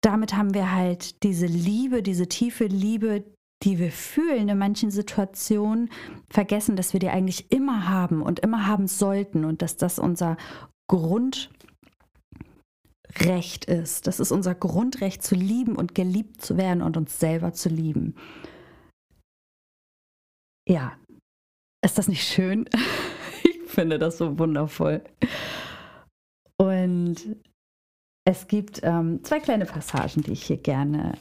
damit 0.01 0.35
haben 0.35 0.53
wir 0.53 0.71
halt 0.71 1.23
diese 1.23 1.47
Liebe, 1.47 2.03
diese 2.03 2.29
tiefe 2.29 2.65
Liebe, 2.65 3.23
die 3.63 3.79
wir 3.79 3.91
fühlen 3.91 4.49
in 4.49 4.57
manchen 4.59 4.91
Situationen, 4.91 5.89
vergessen, 6.29 6.75
dass 6.75 6.93
wir 6.93 6.99
die 6.99 7.09
eigentlich 7.09 7.51
immer 7.51 7.89
haben 7.89 8.21
und 8.21 8.41
immer 8.41 8.67
haben 8.67 8.85
sollten 8.85 9.45
und 9.45 9.63
dass 9.63 9.77
das 9.77 9.97
unser 9.97 10.37
Grund 10.87 11.49
Recht 13.19 13.65
ist. 13.65 14.07
Das 14.07 14.19
ist 14.19 14.31
unser 14.31 14.55
Grundrecht 14.55 15.23
zu 15.23 15.35
lieben 15.35 15.75
und 15.75 15.95
geliebt 15.95 16.41
zu 16.41 16.57
werden 16.57 16.81
und 16.81 16.97
uns 16.97 17.19
selber 17.19 17.53
zu 17.53 17.69
lieben. 17.69 18.15
Ja, 20.67 20.97
ist 21.83 21.97
das 21.97 22.07
nicht 22.07 22.25
schön? 22.25 22.69
ich 23.43 23.61
finde 23.69 23.99
das 23.99 24.17
so 24.17 24.39
wundervoll. 24.39 25.03
Und 26.57 27.35
es 28.25 28.47
gibt 28.47 28.79
ähm, 28.83 29.23
zwei 29.23 29.39
kleine 29.39 29.65
Passagen, 29.65 30.21
die 30.21 30.31
ich 30.31 30.43
hier 30.43 30.57
gerne 30.57 31.17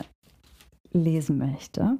lesen 0.92 1.38
möchte. 1.38 1.98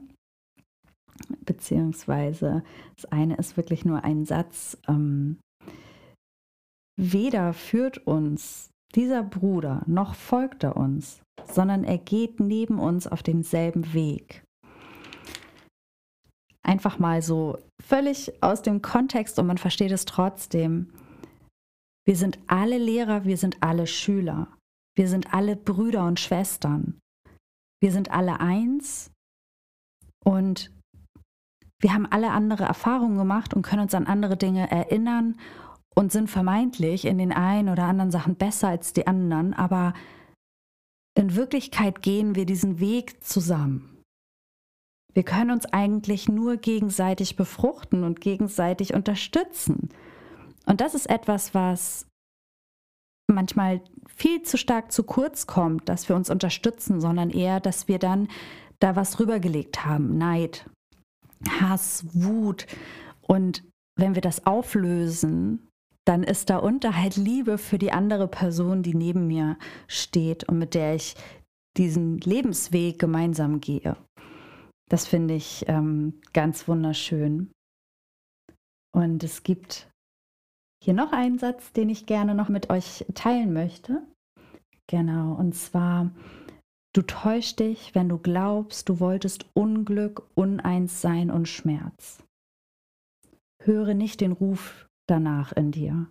Beziehungsweise 1.45 2.63
das 2.97 3.07
eine 3.07 3.37
ist 3.37 3.57
wirklich 3.57 3.85
nur 3.85 4.05
ein 4.05 4.25
Satz, 4.25 4.79
ähm, 4.89 5.39
weder 6.97 7.53
führt 7.53 8.07
uns 8.07 8.72
dieser 8.95 9.23
Bruder 9.23 9.83
noch 9.87 10.15
folgt 10.15 10.65
er 10.65 10.77
uns, 10.77 11.23
sondern 11.51 11.85
er 11.85 11.99
geht 11.99 12.41
neben 12.41 12.79
uns 12.79 13.07
auf 13.07 13.23
denselben 13.23 13.93
Weg. 13.95 14.45
Einfach 16.63 16.99
mal 16.99 17.23
so 17.23 17.59
völlig 17.83 18.43
aus 18.43 18.63
dem 18.63 18.83
Kontext 18.83 19.39
und 19.39 19.47
man 19.47 19.59
versteht 19.59 19.91
es 19.91 20.05
trotzdem. 20.05 20.93
Wir 22.07 22.17
sind 22.17 22.39
alle 22.47 22.79
Lehrer, 22.79 23.25
wir 23.25 23.37
sind 23.37 23.63
alle 23.63 23.87
Schüler, 23.87 24.49
wir 24.97 25.09
sind 25.09 25.33
alle 25.33 25.57
Brüder 25.57 26.07
und 26.07 26.21
Schwestern. 26.21 26.99
Wir 27.81 27.91
sind 27.91 28.13
alle 28.13 28.39
eins 28.39 29.11
und 30.25 30.71
wir 31.81 31.93
haben 31.93 32.07
alle 32.07 32.31
andere 32.31 32.63
Erfahrungen 32.63 33.19
gemacht 33.19 33.55
und 33.55 33.63
können 33.63 33.83
uns 33.83 33.95
an 33.95 34.07
andere 34.07 34.37
Dinge 34.37 34.71
erinnern 34.71 35.37
und 35.95 36.13
sind 36.13 36.31
vermeintlich 36.31 37.05
in 37.05 37.19
den 37.19 37.33
einen 37.33 37.69
oder 37.69 37.85
anderen 37.85 38.11
Sachen 38.11 38.37
besser 38.37 38.69
als 38.69 38.93
die 38.93 39.07
anderen, 39.07 39.55
aber 39.55 39.95
in 41.15 41.37
Wirklichkeit 41.37 42.03
gehen 42.03 42.35
wir 42.35 42.47
diesen 42.47 42.81
Weg 42.81 43.23
zusammen. 43.23 44.03
Wir 45.15 45.25
können 45.25 45.51
uns 45.51 45.67
eigentlich 45.67 46.29
nur 46.29 46.57
gegenseitig 46.57 47.37
befruchten 47.37 48.03
und 48.03 48.21
gegenseitig 48.21 48.95
unterstützen. 48.95 49.91
Und 50.65 50.81
das 50.81 50.95
ist 50.95 51.11
etwas, 51.11 51.53
was 51.55 52.07
manchmal 53.31 53.83
viel 54.07 54.43
zu 54.43 54.57
stark 54.57 54.91
zu 54.91 55.05
kurz 55.05 55.47
kommt, 55.47 55.89
dass 55.89 56.09
wir 56.09 56.17
uns 56.17 56.31
unterstützen, 56.31 57.01
sondern 57.01 57.31
eher, 57.31 57.61
dass 57.61 57.89
wir 57.89 57.99
dann 57.99 58.29
da 58.79 58.97
was 58.97 59.21
rübergelegt 59.21 59.85
haben. 59.85 60.17
Neid, 60.17 60.69
Hass, 61.61 62.05
Wut. 62.13 62.67
Und 63.21 63.65
wenn 63.97 64.15
wir 64.15 64.23
das 64.23 64.47
auflösen, 64.47 65.69
dann 66.05 66.23
ist 66.23 66.51
darunter 66.51 66.97
halt 66.97 67.17
Liebe 67.17 67.59
für 67.59 67.79
die 67.79 67.93
andere 67.93 68.29
Person, 68.29 68.83
die 68.83 68.95
neben 68.95 69.27
mir 69.27 69.59
steht 69.87 70.49
und 70.49 70.59
mit 70.59 70.75
der 70.75 70.95
ich 70.95 71.15
diesen 71.77 72.19
Lebensweg 72.19 72.99
gemeinsam 72.99 73.61
gehe. 73.61 73.97
Das 74.89 75.07
finde 75.07 75.35
ich 75.35 75.65
ähm, 75.69 76.21
ganz 76.33 76.69
wunderschön. 76.69 77.51
Und 78.95 79.25
es 79.25 79.43
gibt 79.43 79.89
hier 80.85 80.93
noch 80.93 81.13
einen 81.13 81.39
Satz, 81.39 81.73
den 81.73 81.89
ich 81.89 82.07
gerne 82.07 82.35
noch 82.35 82.49
mit 82.49 82.69
euch 82.69 83.07
teilen 83.15 83.53
möchte. 83.53 84.03
Genau, 84.89 85.35
und 85.35 85.55
zwar, 85.55 86.11
du 86.95 87.03
täuschst 87.03 87.61
dich, 87.61 87.95
wenn 87.95 88.09
du 88.09 88.19
glaubst, 88.19 88.89
du 88.89 89.01
wolltest 89.01 89.47
Unglück, 89.55 90.29
Uneins 90.35 91.01
sein 91.01 91.31
und 91.31 91.49
Schmerz. 91.49 92.23
Höre 93.63 93.95
nicht 93.95 94.21
den 94.21 94.33
Ruf 94.33 94.89
danach 95.13 95.53
in 95.53 95.71
dir. 95.71 96.11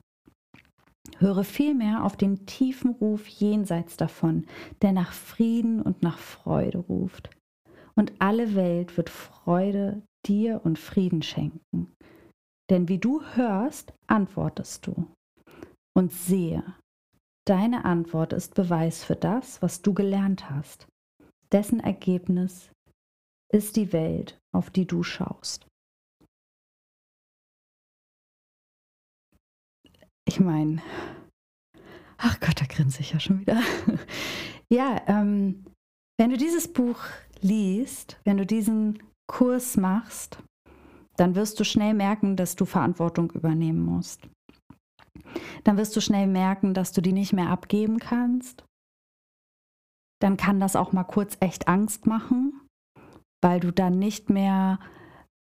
Höre 1.18 1.44
vielmehr 1.44 2.04
auf 2.04 2.16
den 2.16 2.46
tiefen 2.46 2.92
Ruf 2.92 3.28
jenseits 3.28 3.98
davon, 3.98 4.46
der 4.82 4.92
nach 4.92 5.12
Frieden 5.12 5.82
und 5.82 6.04
nach 6.04 6.20
Freude 6.20 6.78
ruft. 6.78 7.32
Und 7.96 8.14
alle 8.20 8.56
Welt 8.56 8.96
wird 8.98 9.10
Freude 9.10 10.04
dir 10.26 10.62
und 10.64 10.78
Frieden 10.80 11.24
schenken. 11.24 11.92
Denn 12.70 12.88
wie 12.88 13.00
du 13.00 13.22
hörst, 13.34 13.94
antwortest 14.08 14.88
du. 14.88 15.08
Und 15.94 16.14
sehe, 16.14 16.64
deine 17.46 17.84
Antwort 17.86 18.34
ist 18.34 18.54
Beweis 18.54 19.04
für 19.04 19.16
das, 19.16 19.62
was 19.62 19.82
du 19.82 19.94
gelernt 19.94 20.50
hast. 20.50 20.88
Dessen 21.52 21.80
Ergebnis 21.82 22.72
ist 23.52 23.76
die 23.76 23.92
Welt, 23.92 24.38
auf 24.56 24.70
die 24.70 24.86
du 24.86 25.04
schaust. 25.04 25.68
Ich 30.28 30.40
meine, 30.40 30.82
ach 32.18 32.40
Gott, 32.40 32.62
da 32.62 32.66
grinse 32.66 33.02
ich 33.02 33.12
ja 33.12 33.20
schon 33.20 33.40
wieder. 33.40 33.62
ja, 34.72 35.02
ähm, 35.08 35.66
wenn 36.20 36.30
du 36.30 36.38
dieses 36.38 36.72
Buch 36.72 37.00
liest, 37.42 38.20
wenn 38.24 38.38
du 38.38 38.46
diesen 38.46 39.02
Kurs 39.28 39.78
machst, 39.78 40.38
dann 41.18 41.36
wirst 41.36 41.60
du 41.60 41.64
schnell 41.64 41.94
merken, 41.94 42.36
dass 42.36 42.56
du 42.56 42.66
Verantwortung 42.66 43.32
übernehmen 43.32 43.84
musst. 43.84 44.28
Dann 45.64 45.78
wirst 45.78 45.96
du 45.96 46.02
schnell 46.02 46.28
merken, 46.28 46.74
dass 46.74 46.92
du 46.92 47.02
die 47.02 47.14
nicht 47.14 47.34
mehr 47.34 47.50
abgeben 47.50 48.00
kannst. 48.00 48.64
Dann 50.22 50.38
kann 50.38 50.60
das 50.60 50.76
auch 50.76 50.94
mal 50.94 51.04
kurz 51.04 51.38
echt 51.40 51.68
Angst 51.68 52.06
machen, 52.06 52.62
weil 53.42 53.60
du 53.60 53.72
dann 53.72 53.98
nicht 53.98 54.30
mehr 54.30 54.80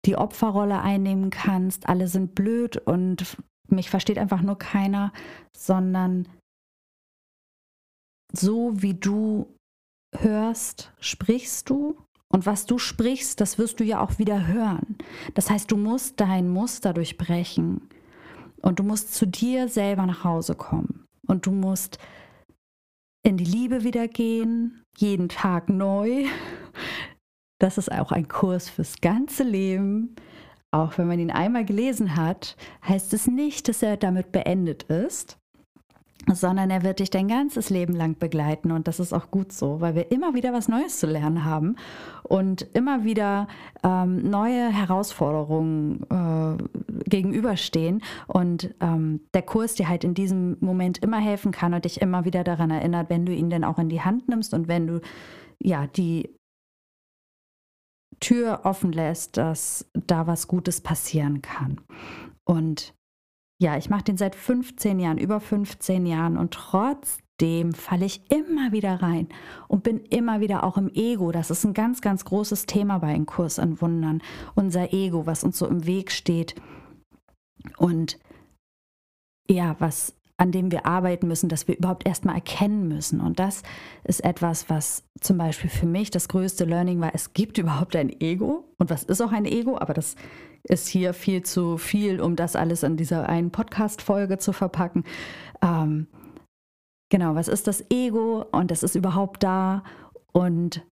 die 0.07 0.17
Opferrolle 0.17 0.81
einnehmen 0.81 1.31
kannst. 1.31 1.89
Alle 1.89 2.09
sind 2.09 2.35
blöd 2.35 2.79
und 2.79 3.37
mich 3.71 3.91
versteht 3.91 4.19
einfach 4.19 4.43
nur 4.43 4.59
keiner, 4.59 5.13
sondern 5.57 6.29
so 8.33 8.83
wie 8.83 8.95
du 8.95 9.47
hörst, 10.17 10.93
sprichst 11.01 11.71
du 11.71 11.97
und 12.33 12.47
was 12.47 12.67
du 12.67 12.79
sprichst, 12.79 13.41
das 13.41 13.59
wirst 13.59 13.81
du 13.81 13.85
ja 13.85 14.01
auch 14.01 14.19
wieder 14.19 14.47
hören. 14.47 14.97
Das 15.35 15.51
heißt, 15.51 15.71
du 15.71 15.77
musst 15.77 16.21
dein 16.21 16.49
Muster 16.49 16.93
durchbrechen 16.93 17.89
und 18.63 18.79
du 18.79 18.83
musst 18.83 19.15
zu 19.15 19.27
dir 19.27 19.69
selber 19.69 20.07
nach 20.07 20.25
Hause 20.25 20.55
kommen 20.55 21.07
und 21.27 21.47
du 21.47 21.53
musst 21.53 21.99
in 23.23 23.37
die 23.37 23.45
Liebe 23.45 23.85
wieder 23.85 24.09
gehen, 24.09 24.83
jeden 24.97 25.29
Tag 25.29 25.69
neu. 25.69 26.27
Das 27.59 27.79
ist 27.79 27.93
auch 27.93 28.13
ein 28.13 28.29
Kurs 28.29 28.71
fürs 28.71 29.01
ganze 29.01 29.43
Leben. 29.43 30.15
Auch 30.73 30.99
wenn 30.99 31.09
man 31.09 31.19
ihn 31.19 31.31
einmal 31.31 31.65
gelesen 31.65 32.17
hat, 32.17 32.57
heißt 32.87 33.13
es 33.13 33.27
nicht, 33.27 33.69
dass 33.69 33.83
er 33.83 33.97
damit 33.97 34.31
beendet 34.31 34.85
ist, 34.85 35.41
sondern 36.29 36.71
er 36.71 36.83
wird 36.83 37.01
dich 37.01 37.11
dein 37.11 37.29
ganzes 37.29 37.71
Leben 37.71 37.95
lang 37.95 38.19
begleiten 38.19 38.71
und 38.73 38.87
das 38.87 39.01
ist 39.01 39.13
auch 39.13 39.31
gut 39.31 39.53
so, 39.53 39.81
weil 39.81 39.95
wir 39.95 40.13
immer 40.13 40.35
wieder 40.35 40.53
was 40.53 40.69
Neues 40.69 41.01
zu 41.01 41.07
lernen 41.07 41.45
haben 41.45 41.77
und 42.23 42.63
immer 42.75 43.05
wieder 43.05 43.49
ähm, 43.83 44.31
neue 44.31 44.69
Herausforderungen 44.69 46.07
äh, 46.11 47.09
gegenüberstehen 47.09 48.03
und 48.27 48.75
ähm, 48.81 49.21
der 49.35 49.43
Kurs 49.43 49.75
dir 49.75 49.89
halt 49.89 50.05
in 50.05 50.15
diesem 50.15 50.57
Moment 50.61 50.99
immer 50.99 51.19
helfen 51.19 51.53
kann 51.53 51.75
und 51.75 51.85
dich 51.85 52.01
immer 52.01 52.25
wieder 52.25 52.45
daran 52.45 52.71
erinnert, 52.71 53.11
wenn 53.11 53.27
du 53.27 53.35
ihn 53.35 53.51
denn 53.51 53.65
auch 53.65 53.79
in 53.79 53.89
die 53.89 54.03
Hand 54.03 54.29
nimmst 54.29 54.55
und 54.55 54.69
wenn 54.69 54.87
du 54.87 55.01
ja 55.59 55.87
die 55.87 56.31
Tür 58.21 58.61
offen 58.65 58.93
lässt, 58.93 59.37
dass 59.37 59.91
da 59.95 60.27
was 60.27 60.47
Gutes 60.47 60.81
passieren 60.81 61.43
kann. 61.43 61.81
Und 62.45 62.95
ja, 63.61 63.77
ich 63.77 63.91
mache 63.91 64.05
den 64.05 64.17
seit 64.17 64.35
15 64.35 65.01
Jahren, 65.01 65.19
über 65.19 65.41
15 65.41 66.07
Jahren 66.07 66.39
und 66.39 66.53
trotzdem 66.53 67.73
falle 67.73 68.07
ich 68.07 68.31
immer 68.31 68.73
wieder 68.73 69.03
rein 69.03 69.29
und 69.69 69.83
bin 69.83 69.99
immer 69.99 70.41
wieder 70.41 70.65
auch 70.65 70.77
im 70.77 70.91
Ego. 70.95 71.33
Das 71.33 71.51
ist 71.51 71.65
ein 71.65 71.75
ganz, 71.75 72.01
ganz 72.01 72.25
großes 72.25 72.67
Thema 72.67 72.99
bei 72.99 73.09
einem 73.09 73.27
Kurs 73.27 73.59
an 73.59 73.81
Wundern. 73.81 74.23
Unser 74.55 74.93
Ego, 74.93 75.27
was 75.27 75.45
uns 75.45 75.59
so 75.59 75.67
im 75.67 75.87
Weg 75.87 76.11
steht 76.11 76.55
und 77.77 78.19
ja, 79.49 79.77
was 79.79 80.15
an 80.41 80.53
dem 80.53 80.73
wir 80.73 80.87
arbeiten 80.87 81.29
müssen, 81.29 81.51
dass 81.51 81.69
wir 81.69 81.77
überhaupt 81.77 82.07
erstmal 82.07 82.37
erkennen 82.37 82.89
müssen. 82.89 83.21
Und 83.21 83.39
das 83.39 83.63
ist 84.05 84.25
etwas, 84.25 84.71
was 84.71 85.05
zum 85.21 85.37
Beispiel 85.37 85.69
für 85.69 85.85
mich 85.85 86.11
das 86.11 86.29
größte 86.29 86.65
Learning 86.65 86.99
war. 86.99 87.15
Es 87.15 87.35
gibt 87.35 87.59
überhaupt 87.59 87.95
ein 87.95 88.09
Ego. 88.21 88.65
Und 88.79 88.89
was 88.89 89.03
ist 89.03 89.21
auch 89.21 89.33
ein 89.33 89.45
Ego? 89.45 89.77
Aber 89.77 89.93
das 89.93 90.17
ist 90.63 90.89
hier 90.89 91.13
viel 91.13 91.43
zu 91.43 91.77
viel, 91.77 92.23
um 92.23 92.37
das 92.37 92.57
alles 92.57 92.83
in 92.83 92.97
dieser 92.97 93.29
einen 93.29 93.51
Podcast-Folge 93.51 94.39
zu 94.39 94.55
verpacken. 94.55 95.05
Ähm, 95.61 96.07
genau, 97.11 97.35
was 97.35 97.49
ist 97.49 97.67
das 97.67 97.85
Ego? 97.91 98.47
Und 98.51 98.73
es 98.73 98.83
ist 98.83 98.95
überhaupt 98.95 99.43
da. 99.43 99.85
Und 100.33 100.87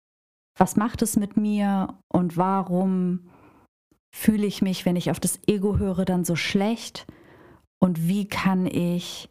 was 0.58 0.74
macht 0.74 1.02
es 1.02 1.16
mit 1.16 1.36
mir? 1.36 1.94
Und 2.12 2.36
warum 2.36 3.30
fühle 4.12 4.46
ich 4.46 4.60
mich, 4.60 4.84
wenn 4.84 4.96
ich 4.96 5.12
auf 5.12 5.20
das 5.20 5.38
Ego 5.46 5.78
höre, 5.78 6.04
dann 6.04 6.24
so 6.24 6.34
schlecht? 6.34 7.06
Und 7.78 8.08
wie 8.08 8.26
kann 8.26 8.66
ich 8.66 9.28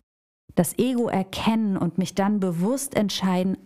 das 0.56 0.78
Ego 0.80 1.08
erkennen 1.08 1.78
und 1.78 1.98
mich 1.98 2.16
dann 2.16 2.40
bewusst 2.40 2.96
entscheiden, 2.96 3.58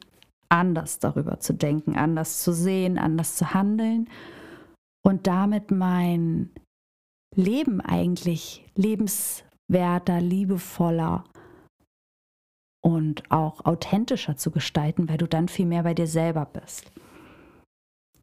anders 0.49 0.99
darüber 0.99 1.39
zu 1.39 1.53
denken, 1.53 1.95
anders 1.95 2.41
zu 2.41 2.51
sehen, 2.51 2.97
anders 2.97 3.35
zu 3.35 3.53
handeln 3.53 4.09
und 5.03 5.27
damit 5.27 5.71
mein 5.71 6.49
Leben 7.35 7.79
eigentlich 7.81 8.65
lebenswerter, 8.75 10.19
liebevoller 10.19 11.23
und 12.81 13.29
auch 13.29 13.65
authentischer 13.65 14.37
zu 14.37 14.51
gestalten, 14.51 15.09
weil 15.09 15.17
du 15.17 15.27
dann 15.27 15.47
viel 15.47 15.67
mehr 15.67 15.83
bei 15.83 15.93
dir 15.93 16.07
selber 16.07 16.45
bist. 16.45 16.91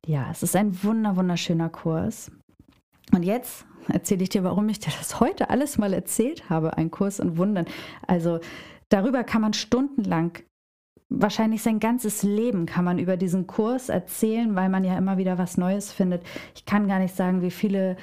Ja, 0.05 0.31
es 0.31 0.43
ist 0.43 0.57
ein 0.57 0.83
wunder, 0.83 1.17
wunderschöner 1.17 1.69
Kurs. 1.69 2.31
Und 3.13 3.23
jetzt 3.23 3.67
erzähle 3.89 4.23
ich 4.23 4.29
dir, 4.31 4.45
warum 4.45 4.69
ich 4.69 4.81
dir 4.81 4.93
das 4.99 5.21
heute 5.21 5.51
alles 5.51 5.79
mal 5.79 5.93
erzählt 5.93 6.51
habe, 6.51 6.77
ein 6.77 6.91
Kurs 6.91 7.19
in 7.19 7.37
Wundern. 7.37 7.67
Also 8.07 8.41
darüber 8.89 9.25
kann 9.25 9.43
man 9.43 9.53
stundenlang, 9.53 10.39
wahrscheinlich 11.09 11.63
sein 11.63 11.79
ganzes 11.79 12.23
Leben 12.23 12.67
kann 12.67 12.85
man 12.85 12.99
über 12.99 13.17
diesen 13.17 13.47
Kurs 13.47 13.89
erzählen, 13.89 14.55
weil 14.57 14.69
man 14.69 14.85
ja 14.85 14.99
immer 14.99 15.19
wieder 15.19 15.39
was 15.39 15.57
Neues 15.57 15.93
findet. 15.93 16.23
Ich 16.55 16.65
kann 16.65 16.89
gar 16.89 16.99
nicht 16.99 17.15
sagen, 17.15 17.43
wie 17.43 17.51
viele 17.53 17.97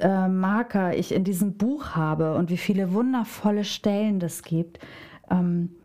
äh, 0.00 0.28
Marker 0.28 0.96
ich 0.96 1.12
in 1.12 1.24
diesem 1.24 1.56
Buch 1.56 1.90
habe 1.90 2.34
und 2.34 2.50
wie 2.50 2.56
viele 2.56 2.92
wundervolle 2.92 3.64
Stellen 3.64 4.20
das 4.20 4.42
gibt. 4.42 4.78
Ähm, 5.30 5.76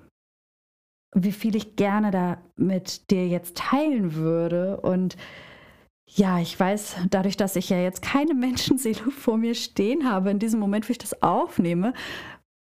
wie 1.13 1.31
viel 1.31 1.55
ich 1.55 1.75
gerne 1.75 2.11
da 2.11 2.37
mit 2.55 3.09
dir 3.09 3.27
jetzt 3.27 3.57
teilen 3.57 4.13
würde. 4.13 4.79
Und 4.79 5.17
ja, 6.15 6.39
ich 6.39 6.59
weiß, 6.59 6.97
dadurch, 7.09 7.37
dass 7.37 7.55
ich 7.55 7.69
ja 7.69 7.77
jetzt 7.77 8.01
keine 8.01 8.33
Menschenseele 8.35 9.11
vor 9.11 9.37
mir 9.37 9.55
stehen 9.55 10.09
habe, 10.09 10.31
in 10.31 10.39
diesem 10.39 10.59
Moment, 10.59 10.87
wo 10.87 10.91
ich 10.91 10.97
das 10.97 11.21
aufnehme, 11.21 11.93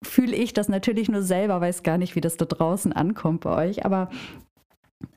fühle 0.04 0.36
ich 0.36 0.54
das 0.54 0.70
natürlich 0.70 1.10
nur 1.10 1.24
selber, 1.24 1.62
weiß 1.62 1.84
gar 1.84 1.98
nicht, 1.98 2.16
wie 2.16 2.22
das 2.22 2.38
da 2.38 2.46
draußen 2.46 2.94
ankommt 2.94 3.42
bei 3.42 3.70
euch. 3.70 3.86
Aber 3.86 4.10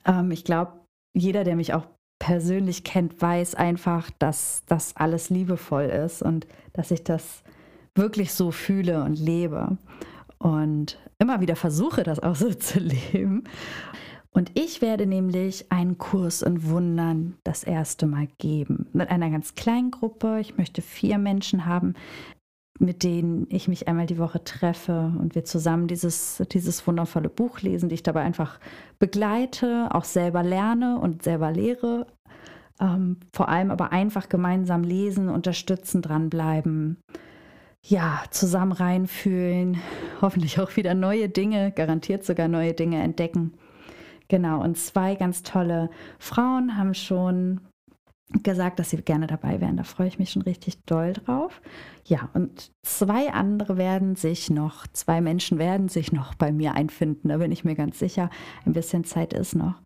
ähm, 0.05 0.31
ich 0.31 0.43
glaube, 0.43 0.73
jeder, 1.13 1.43
der 1.43 1.55
mich 1.55 1.73
auch 1.73 1.85
persönlich 2.19 2.83
kennt, 2.83 3.21
weiß 3.21 3.55
einfach, 3.55 4.09
dass 4.17 4.63
das 4.67 4.95
alles 4.95 5.29
liebevoll 5.29 5.85
ist 5.85 6.21
und 6.21 6.47
dass 6.73 6.91
ich 6.91 7.03
das 7.03 7.43
wirklich 7.95 8.33
so 8.33 8.51
fühle 8.51 9.03
und 9.03 9.19
lebe 9.19 9.77
und 10.39 10.97
immer 11.19 11.41
wieder 11.41 11.55
versuche, 11.55 12.03
das 12.03 12.19
auch 12.23 12.35
so 12.35 12.53
zu 12.53 12.79
leben. 12.79 13.43
Und 14.37 14.51
ich 14.53 14.83
werde 14.83 15.07
nämlich 15.07 15.71
einen 15.71 15.97
Kurs 15.97 16.43
in 16.43 16.69
Wundern 16.69 17.33
das 17.43 17.63
erste 17.63 18.05
Mal 18.05 18.27
geben. 18.37 18.85
Mit 18.93 19.09
einer 19.09 19.31
ganz 19.31 19.55
kleinen 19.55 19.89
Gruppe. 19.89 20.37
Ich 20.39 20.59
möchte 20.59 20.83
vier 20.83 21.17
Menschen 21.17 21.65
haben, 21.65 21.95
mit 22.77 23.01
denen 23.01 23.47
ich 23.49 23.67
mich 23.67 23.87
einmal 23.87 24.05
die 24.05 24.19
Woche 24.19 24.43
treffe 24.43 25.11
und 25.19 25.33
wir 25.33 25.43
zusammen 25.43 25.87
dieses, 25.87 26.43
dieses 26.51 26.85
wundervolle 26.85 27.29
Buch 27.29 27.61
lesen, 27.61 27.89
die 27.89 27.95
ich 27.95 28.03
dabei 28.03 28.21
einfach 28.21 28.59
begleite, 28.99 29.87
auch 29.89 30.05
selber 30.05 30.43
lerne 30.43 30.99
und 30.99 31.23
selber 31.23 31.51
lehre. 31.51 32.05
Ähm, 32.79 33.17
vor 33.33 33.49
allem 33.49 33.71
aber 33.71 33.91
einfach 33.91 34.29
gemeinsam 34.29 34.83
lesen, 34.83 35.29
unterstützen, 35.29 36.03
dranbleiben 36.03 36.97
ja, 37.81 38.23
zusammen 38.31 38.73
reinfühlen, 38.73 39.77
hoffentlich 40.21 40.59
auch 40.59 40.75
wieder 40.75 40.93
neue 40.93 41.29
Dinge, 41.29 41.71
garantiert 41.71 42.25
sogar 42.25 42.47
neue 42.47 42.73
Dinge 42.73 43.01
entdecken. 43.01 43.53
Genau, 44.27 44.61
und 44.61 44.77
zwei 44.77 45.15
ganz 45.15 45.43
tolle 45.43 45.89
Frauen 46.19 46.77
haben 46.77 46.93
schon 46.93 47.61
gesagt, 48.43 48.79
dass 48.79 48.89
sie 48.89 48.97
gerne 48.97 49.27
dabei 49.27 49.61
wären. 49.61 49.77
Da 49.77 49.83
freue 49.83 50.07
ich 50.07 50.19
mich 50.19 50.31
schon 50.31 50.41
richtig 50.41 50.83
doll 50.85 51.13
drauf. 51.13 51.61
Ja, 52.05 52.29
und 52.33 52.71
zwei 52.85 53.31
andere 53.31 53.77
werden 53.77 54.15
sich 54.15 54.49
noch, 54.49 54.85
zwei 54.87 55.21
Menschen 55.21 55.59
werden 55.59 55.87
sich 55.87 56.11
noch 56.11 56.35
bei 56.35 56.51
mir 56.51 56.73
einfinden, 56.73 57.29
da 57.29 57.37
bin 57.37 57.51
ich 57.51 57.63
mir 57.63 57.75
ganz 57.75 57.99
sicher. 57.99 58.29
Ein 58.65 58.73
bisschen 58.73 59.05
Zeit 59.05 59.33
ist 59.33 59.55
noch. 59.55 59.81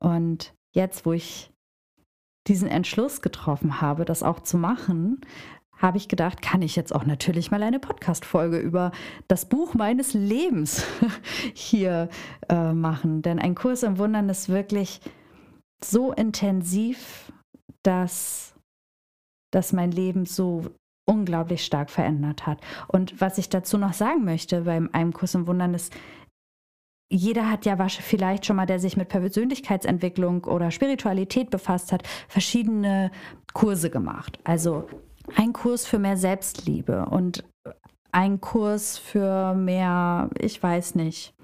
Und 0.00 0.54
jetzt, 0.74 1.06
wo 1.06 1.12
ich 1.12 1.50
diesen 2.46 2.68
Entschluss 2.68 3.20
getroffen 3.20 3.80
habe, 3.80 4.04
das 4.04 4.22
auch 4.22 4.40
zu 4.40 4.58
machen, 4.58 5.20
habe 5.78 5.96
ich 5.96 6.08
gedacht, 6.08 6.42
kann 6.42 6.62
ich 6.62 6.76
jetzt 6.76 6.94
auch 6.94 7.06
natürlich 7.06 7.50
mal 7.50 7.62
eine 7.62 7.78
Podcast-Folge 7.78 8.58
über 8.58 8.92
das 9.28 9.48
Buch 9.48 9.74
meines 9.74 10.12
Lebens 10.12 10.84
hier 11.54 12.08
äh, 12.48 12.72
machen. 12.72 13.22
Denn 13.22 13.38
ein 13.38 13.54
Kurs 13.54 13.82
im 13.82 13.98
Wundern 13.98 14.28
ist 14.28 14.48
wirklich 14.48 15.00
so 15.82 16.12
intensiv, 16.12 17.32
dass, 17.82 18.54
dass 19.52 19.72
mein 19.72 19.92
Leben 19.92 20.26
so 20.26 20.66
unglaublich 21.06 21.64
stark 21.64 21.90
verändert 21.90 22.46
hat. 22.46 22.60
Und 22.88 23.20
was 23.20 23.38
ich 23.38 23.48
dazu 23.48 23.78
noch 23.78 23.94
sagen 23.94 24.24
möchte 24.24 24.62
beim 24.62 24.90
einem 24.92 25.12
Kurs 25.12 25.34
im 25.34 25.46
Wundern 25.46 25.74
ist, 25.74 25.94
jeder 27.10 27.50
hat 27.50 27.64
ja 27.64 27.78
vielleicht 27.88 28.44
schon 28.44 28.56
mal, 28.56 28.66
der 28.66 28.78
sich 28.78 28.98
mit 28.98 29.08
Persönlichkeitsentwicklung 29.08 30.44
oder 30.44 30.70
Spiritualität 30.70 31.48
befasst 31.48 31.90
hat, 31.90 32.06
verschiedene 32.28 33.10
Kurse 33.54 33.88
gemacht. 33.88 34.38
Also 34.44 34.86
ein 35.36 35.52
Kurs 35.52 35.86
für 35.86 35.98
mehr 35.98 36.16
Selbstliebe 36.16 37.06
und 37.06 37.44
ein 38.12 38.40
Kurs 38.40 38.98
für 38.98 39.54
mehr, 39.54 40.30
ich 40.38 40.62
weiß 40.62 40.94
nicht. 40.94 41.34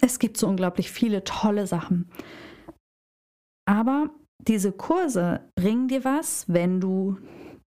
Es 0.00 0.18
gibt 0.18 0.36
so 0.36 0.48
unglaublich 0.48 0.90
viele 0.90 1.24
tolle 1.24 1.66
Sachen. 1.66 2.10
Aber 3.64 4.10
diese 4.48 4.72
Kurse 4.72 5.40
bringen 5.54 5.88
dir 5.88 6.04
was, 6.04 6.44
wenn 6.48 6.80
du 6.80 7.16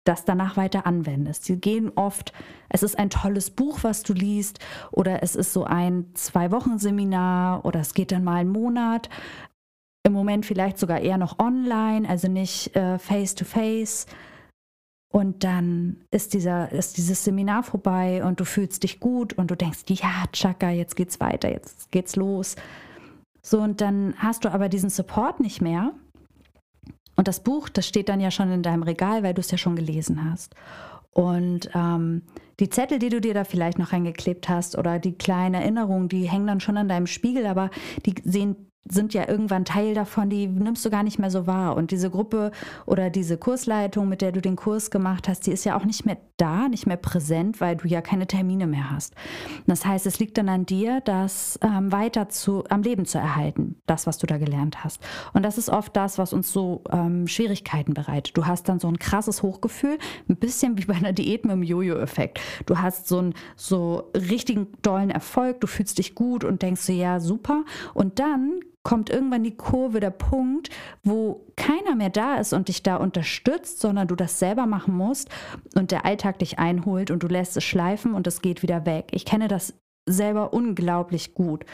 das 0.06 0.26
danach 0.26 0.58
weiter 0.58 0.88
anwendest. 0.88 1.46
Sie 1.46 1.58
gehen 1.58 1.92
oft, 1.96 2.34
es 2.70 2.82
ist 2.82 2.98
ein 2.98 3.10
tolles 3.10 3.52
Buch, 3.52 3.80
was 3.84 4.02
du 4.02 4.14
liest, 4.14 4.60
oder 4.92 5.22
es 5.22 5.36
ist 5.36 5.54
so 5.54 5.66
ein 5.66 6.08
Zwei-Wochen-Seminar 6.16 7.66
oder 7.66 7.82
es 7.82 7.94
geht 7.94 8.12
dann 8.12 8.24
mal 8.24 8.38
einen 8.38 8.50
Monat. 8.50 9.10
Im 10.04 10.14
Moment 10.14 10.46
vielleicht 10.46 10.80
sogar 10.80 11.02
eher 11.02 11.18
noch 11.18 11.38
online, 11.38 12.10
also 12.10 12.28
nicht 12.28 12.76
äh, 12.76 12.98
face-to-face. 12.98 14.08
-face. 14.08 14.31
Und 15.12 15.44
dann 15.44 15.98
ist, 16.10 16.34
dieser, 16.34 16.72
ist 16.72 16.96
dieses 16.96 17.24
Seminar 17.26 17.64
vorbei 17.64 18.24
und 18.24 18.40
du 18.40 18.46
fühlst 18.46 18.84
dich 18.84 19.02
gut 19.02 19.34
und 19.34 19.52
du 19.52 19.56
denkst, 19.56 19.82
ja, 19.88 20.24
Chaka, 20.32 20.70
jetzt 20.70 20.96
geht's 20.96 21.20
weiter, 21.20 21.52
jetzt 21.52 21.92
geht's 21.92 22.16
los. 22.16 22.56
So, 23.42 23.60
und 23.60 23.82
dann 23.82 24.14
hast 24.18 24.46
du 24.46 24.54
aber 24.54 24.70
diesen 24.70 24.90
Support 24.90 25.42
nicht 25.42 25.62
mehr. 25.62 25.92
Und 27.18 27.28
das 27.28 27.42
Buch, 27.42 27.68
das 27.68 27.88
steht 27.88 28.08
dann 28.08 28.22
ja 28.22 28.32
schon 28.32 28.52
in 28.52 28.64
deinem 28.64 28.84
Regal, 28.84 29.22
weil 29.22 29.34
du 29.34 29.42
es 29.42 29.52
ja 29.52 29.58
schon 29.58 29.76
gelesen 29.76 30.32
hast. 30.32 30.56
Und 31.12 31.70
ähm, 31.76 32.22
die 32.62 32.70
Zettel, 32.70 32.98
die 32.98 33.10
du 33.10 33.20
dir 33.20 33.34
da 33.34 33.44
vielleicht 33.44 33.80
noch 33.80 33.92
reingeklebt 33.92 34.48
hast 34.48 34.78
oder 34.78 34.98
die 34.98 35.18
kleinen 35.18 35.56
Erinnerungen, 35.56 36.08
die 36.08 36.30
hängen 36.30 36.48
dann 36.48 36.62
schon 36.62 36.78
an 36.78 36.88
deinem 36.88 37.08
Spiegel, 37.08 37.48
aber 37.48 37.70
die 38.06 38.16
sehen 38.24 38.71
sind 38.90 39.14
ja 39.14 39.28
irgendwann 39.28 39.64
Teil 39.64 39.94
davon, 39.94 40.30
die 40.30 40.48
nimmst 40.48 40.84
du 40.84 40.90
gar 40.90 41.04
nicht 41.04 41.20
mehr 41.20 41.30
so 41.30 41.46
wahr. 41.46 41.76
Und 41.76 41.92
diese 41.92 42.10
Gruppe 42.10 42.52
oder 42.86 43.10
diese 43.10 43.38
Kursleitung, 43.38 44.10
mit 44.10 44.22
der 44.22 44.32
du 44.32 44.42
den 44.42 44.56
Kurs 44.56 44.90
gemacht 44.90 45.28
hast, 45.28 45.46
die 45.46 45.52
ist 45.52 45.66
ja 45.66 45.78
auch 45.78 45.86
nicht 45.86 46.06
mehr 46.06 46.18
da, 46.38 46.68
nicht 46.68 46.88
mehr 46.88 46.98
präsent, 46.98 47.62
weil 47.62 47.76
du 47.76 47.88
ja 47.88 48.02
keine 48.02 48.26
Termine 48.26 48.66
mehr 48.66 48.90
hast. 48.90 49.14
Das 49.68 49.86
heißt, 49.86 50.08
es 50.08 50.20
liegt 50.20 50.38
dann 50.38 50.50
an 50.50 50.66
dir, 50.66 51.02
das 51.02 51.60
ähm, 51.62 51.92
weiter 51.92 52.30
zu, 52.30 52.64
am 52.70 52.82
Leben 52.82 53.06
zu 53.06 53.20
erhalten, 53.20 53.76
das, 53.86 54.08
was 54.08 54.18
du 54.18 54.26
da 54.26 54.38
gelernt 54.38 54.84
hast. 54.84 55.02
Und 55.34 55.44
das 55.44 55.60
ist 55.60 55.70
oft 55.70 55.96
das, 55.96 56.18
was 56.18 56.34
uns 56.34 56.52
so 56.52 56.84
ähm, 56.92 57.28
Schwierigkeiten 57.28 57.94
bereitet. 57.94 58.36
Du 58.36 58.48
hast 58.48 58.68
dann 58.68 58.80
so 58.80 58.88
ein 58.88 58.98
krasses 58.98 59.44
Hochgefühl, 59.44 60.00
ein 60.28 60.38
bisschen 60.38 60.80
wie 60.80 60.86
bei 60.86 60.96
einer 60.96 61.14
Diät 61.14 61.46
mit 61.46 61.54
dem 61.54 61.64
Jojo-Effekt. 61.64 62.40
Du 62.66 62.80
hast 62.80 63.08
so 63.08 63.20
einen 63.20 63.36
so 63.56 64.10
richtigen 64.16 64.68
dollen 64.82 65.12
Erfolg, 65.12 65.62
du 65.62 65.68
fühlst 65.68 66.00
dich 66.00 66.16
gut 66.16 66.44
und 66.44 66.64
denkst 66.64 66.82
so, 66.82 66.94
ja, 66.94 67.20
super. 67.20 67.64
Und 67.94 68.18
dann 68.18 68.62
kommt 68.84 69.10
irgendwann 69.10 69.44
die 69.44 69.56
Kurve, 69.56 70.00
der 70.00 70.10
Punkt, 70.10 70.70
wo 71.04 71.46
keiner 71.56 71.96
mehr 71.96 72.10
da 72.10 72.36
ist 72.36 72.54
und 72.54 72.68
dich 72.68 72.84
da 72.84 72.96
unterstützt, 72.96 73.80
sondern 73.80 74.08
du 74.08 74.16
das 74.16 74.40
selber 74.40 74.66
machen 74.66 74.96
musst 74.96 75.30
und 75.76 75.92
der 75.92 76.06
Alltag 76.06 76.40
dich 76.40 76.60
einholt 76.60 77.12
und 77.12 77.24
du 77.24 77.28
lässt 77.28 77.58
es 77.58 77.64
schleifen 77.64 78.14
und 78.14 78.28
es 78.28 78.42
geht 78.42 78.64
wieder 78.64 78.86
weg. 78.86 79.10
Ich 79.12 79.26
kenne 79.26 79.48
das 79.48 79.74
selber 80.08 80.54
unglaublich 80.54 81.34
gut. 81.34 81.66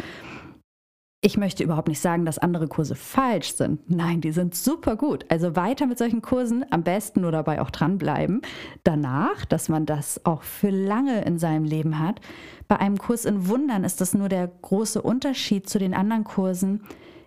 Ich 1.28 1.36
möchte 1.36 1.62
überhaupt 1.62 1.90
nicht 1.90 2.00
sagen, 2.00 2.24
dass 2.24 2.38
andere 2.38 2.70
Kurse 2.70 2.96
falsch 2.96 3.54
sind. 3.54 3.90
Nein, 3.90 4.22
die 4.22 4.32
sind 4.32 4.56
super 4.56 4.96
gut. 4.96 5.26
Also 5.28 5.58
weiter 5.58 5.86
mit 5.86 5.98
solchen 5.98 6.22
Kursen, 6.22 6.64
am 6.70 6.84
besten 6.84 7.20
nur 7.20 7.34
dabei 7.34 7.60
auch 7.62 7.70
dranbleiben. 7.70 8.42
Danach, 8.86 9.44
dass 9.44 9.68
man 9.68 9.86
das 9.86 10.26
auch 10.26 10.44
für 10.44 10.70
lange 10.70 11.26
in 11.26 11.38
seinem 11.38 11.66
Leben 11.66 12.00
hat. 12.00 12.22
Bei 12.70 12.80
einem 12.80 12.98
Kurs 12.98 13.26
in 13.26 13.50
Wundern 13.50 13.84
ist 13.84 14.00
das 14.00 14.14
nur 14.14 14.30
der 14.30 14.48
große 14.48 15.02
Unterschied 15.02 15.68
zu 15.68 15.80
den 15.80 15.94
anderen 15.94 16.24
Kursen. 16.24 16.84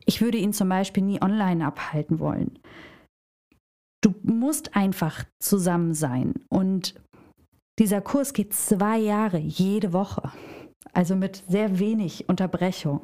Ich 0.07 0.23
würde 0.23 0.39
ihn 0.39 0.55
zum 0.55 0.71
Beispiel 0.71 1.03
nie 1.03 1.21
online 1.21 1.67
abhalten 1.67 2.21
wollen. 2.21 2.59
Du 4.01 4.15
musst 4.23 4.77
einfach 4.77 5.25
zusammen 5.41 5.93
sein. 5.93 6.33
Und 6.49 6.95
dieser 7.79 8.01
Kurs 8.01 8.33
geht 8.33 8.55
zwei 8.55 8.97
Jahre, 8.97 9.37
jede 9.37 9.93
Woche. 9.93 10.33
Also 10.95 11.17
mit 11.17 11.45
sehr 11.49 11.79
wenig 11.79 12.31
Unterbrechung. 12.31 13.03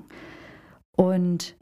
Und 0.96 1.56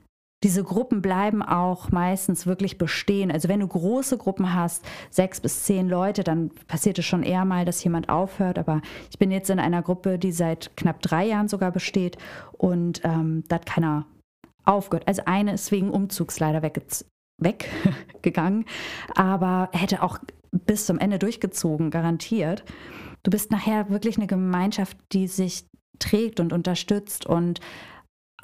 diese 0.44 0.62
Gruppen 0.62 1.00
bleiben 1.00 1.42
auch 1.42 1.90
meistens 1.90 2.46
wirklich 2.46 2.76
bestehen. 2.76 3.32
Also 3.32 3.48
wenn 3.48 3.60
du 3.60 3.66
große 3.66 4.18
Gruppen 4.18 4.54
hast, 4.54 4.84
sechs 5.10 5.40
bis 5.40 5.64
zehn 5.64 5.88
Leute, 5.88 6.22
dann 6.22 6.50
passiert 6.68 6.98
es 6.98 7.06
schon 7.06 7.22
eher 7.22 7.46
mal, 7.46 7.64
dass 7.64 7.82
jemand 7.82 8.10
aufhört. 8.10 8.58
Aber 8.58 8.82
ich 9.10 9.18
bin 9.18 9.30
jetzt 9.30 9.48
in 9.48 9.58
einer 9.58 9.80
Gruppe, 9.80 10.18
die 10.18 10.32
seit 10.32 10.76
knapp 10.76 11.00
drei 11.00 11.24
Jahren 11.26 11.48
sogar 11.48 11.72
besteht 11.72 12.18
und 12.52 13.00
ähm, 13.04 13.44
da 13.48 13.56
hat 13.56 13.64
keiner 13.64 14.06
aufgehört. 14.66 15.08
Also 15.08 15.22
eine 15.24 15.54
ist 15.54 15.72
wegen 15.72 15.90
Umzugs 15.90 16.38
leider 16.40 16.62
weggegangen, 17.38 18.66
aber 19.14 19.70
hätte 19.72 20.02
auch 20.02 20.18
bis 20.50 20.84
zum 20.84 20.98
Ende 20.98 21.18
durchgezogen, 21.18 21.90
garantiert. 21.90 22.64
Du 23.22 23.30
bist 23.30 23.50
nachher 23.50 23.88
wirklich 23.88 24.18
eine 24.18 24.26
Gemeinschaft, 24.26 24.98
die 25.12 25.26
sich 25.26 25.64
trägt 25.98 26.38
und 26.38 26.52
unterstützt 26.52 27.24
und 27.24 27.60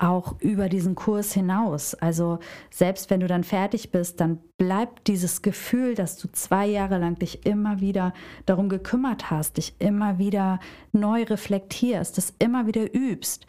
auch 0.02 0.40
über 0.40 0.68
diesen 0.68 0.94
Kurs 0.94 1.32
hinaus. 1.32 1.94
Also 1.94 2.38
selbst 2.70 3.10
wenn 3.10 3.20
du 3.20 3.26
dann 3.26 3.44
fertig 3.44 3.90
bist, 3.90 4.20
dann 4.20 4.38
bleibt 4.56 5.06
dieses 5.08 5.42
Gefühl, 5.42 5.94
dass 5.94 6.16
du 6.16 6.28
zwei 6.32 6.66
Jahre 6.66 6.98
lang 6.98 7.18
dich 7.18 7.46
immer 7.46 7.80
wieder 7.80 8.12
darum 8.46 8.68
gekümmert 8.68 9.30
hast, 9.30 9.56
dich 9.56 9.74
immer 9.78 10.18
wieder 10.18 10.60
neu 10.92 11.22
reflektierst, 11.22 12.16
das 12.18 12.34
immer 12.38 12.66
wieder 12.66 12.94
übst. 12.94 13.46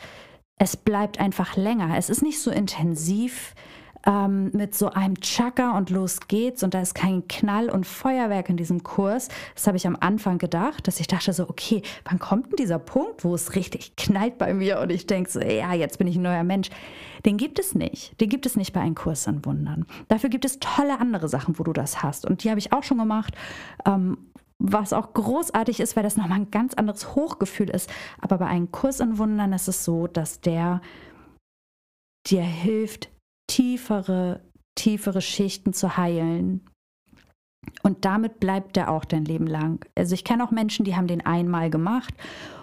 Es 0.57 0.77
bleibt 0.77 1.19
einfach 1.19 1.55
länger. 1.55 1.97
Es 1.97 2.09
ist 2.09 2.21
nicht 2.21 2.39
so 2.39 2.51
intensiv, 2.51 3.55
ähm, 4.05 4.51
mit 4.53 4.75
so 4.75 4.89
einem 4.89 5.19
Chaka 5.19 5.77
und 5.77 5.89
los 5.89 6.19
geht's 6.27 6.63
und 6.63 6.73
da 6.73 6.81
ist 6.81 6.95
kein 6.95 7.27
Knall 7.27 7.69
und 7.69 7.85
Feuerwerk 7.85 8.49
in 8.49 8.57
diesem 8.57 8.83
Kurs. 8.83 9.29
Das 9.55 9.67
habe 9.67 9.77
ich 9.77 9.87
am 9.87 9.97
Anfang 9.99 10.37
gedacht, 10.37 10.87
dass 10.87 10.99
ich 10.99 11.07
dachte 11.07 11.33
so, 11.33 11.49
okay, 11.49 11.81
wann 12.05 12.19
kommt 12.19 12.47
denn 12.47 12.57
dieser 12.57 12.79
Punkt, 12.79 13.23
wo 13.23 13.35
es 13.35 13.55
richtig 13.55 13.95
knallt 13.95 14.37
bei 14.37 14.53
mir 14.53 14.79
und 14.79 14.91
ich 14.91 15.07
denke 15.07 15.29
so, 15.29 15.39
ja, 15.39 15.73
jetzt 15.73 15.97
bin 15.97 16.07
ich 16.07 16.15
ein 16.15 16.23
neuer 16.23 16.43
Mensch. 16.43 16.69
Den 17.25 17.37
gibt 17.37 17.59
es 17.59 17.75
nicht. 17.75 18.19
Den 18.19 18.29
gibt 18.29 18.45
es 18.45 18.55
nicht 18.55 18.73
bei 18.73 18.81
einem 18.81 18.95
Kurs 18.95 19.27
an 19.27 19.45
Wundern. 19.45 19.85
Dafür 20.07 20.29
gibt 20.29 20.45
es 20.45 20.59
tolle 20.59 20.99
andere 20.99 21.29
Sachen, 21.29 21.59
wo 21.59 21.63
du 21.63 21.73
das 21.73 22.01
hast. 22.01 22.25
Und 22.25 22.43
die 22.43 22.49
habe 22.49 22.59
ich 22.59 22.73
auch 22.73 22.83
schon 22.83 22.97
gemacht. 22.97 23.35
Ähm, 23.85 24.17
was 24.63 24.93
auch 24.93 25.13
großartig 25.13 25.79
ist, 25.79 25.95
weil 25.95 26.03
das 26.03 26.17
nochmal 26.17 26.39
ein 26.39 26.51
ganz 26.51 26.75
anderes 26.75 27.15
Hochgefühl 27.15 27.69
ist. 27.69 27.89
Aber 28.19 28.37
bei 28.37 28.45
einem 28.45 28.71
Kurs 28.71 28.99
in 28.99 29.17
Wundern 29.17 29.53
ist 29.53 29.67
es 29.67 29.83
so, 29.83 30.05
dass 30.07 30.39
der 30.39 30.81
dir 32.27 32.43
hilft, 32.43 33.09
tiefere, 33.51 34.39
tiefere 34.75 35.21
Schichten 35.21 35.73
zu 35.73 35.97
heilen. 35.97 36.65
Und 37.83 38.05
damit 38.05 38.39
bleibt 38.39 38.77
er 38.77 38.89
auch 38.89 39.03
dein 39.03 39.25
Leben 39.25 39.45
lang. 39.45 39.85
Also 39.93 40.15
ich 40.15 40.23
kenne 40.23 40.43
auch 40.43 40.51
Menschen, 40.51 40.85
die 40.85 40.95
haben 40.95 41.07
den 41.07 41.25
einmal 41.25 41.69
gemacht 41.69 42.13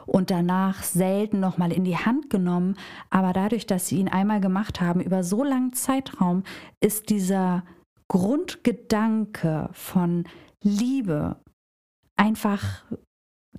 und 0.07 0.31
danach 0.31 0.83
selten 0.83 1.41
nochmal 1.41 1.73
in 1.73 1.85
die 1.85 1.99
Hand 1.99 2.31
genommen. 2.31 2.77
Aber 3.11 3.35
dadurch, 3.35 3.67
dass 3.67 3.87
sie 3.87 3.99
ihn 3.99 4.09
einmal 4.09 4.41
gemacht 4.41 4.81
haben, 4.81 5.01
über 5.01 5.23
so 5.23 5.45
langen 5.45 5.75
Zeitraum, 5.75 6.43
ist 6.81 7.11
dieser 7.11 7.65
Grundgedanke 8.09 9.69
von 9.73 10.25
Liebe 10.63 11.37
einfach 12.17 12.85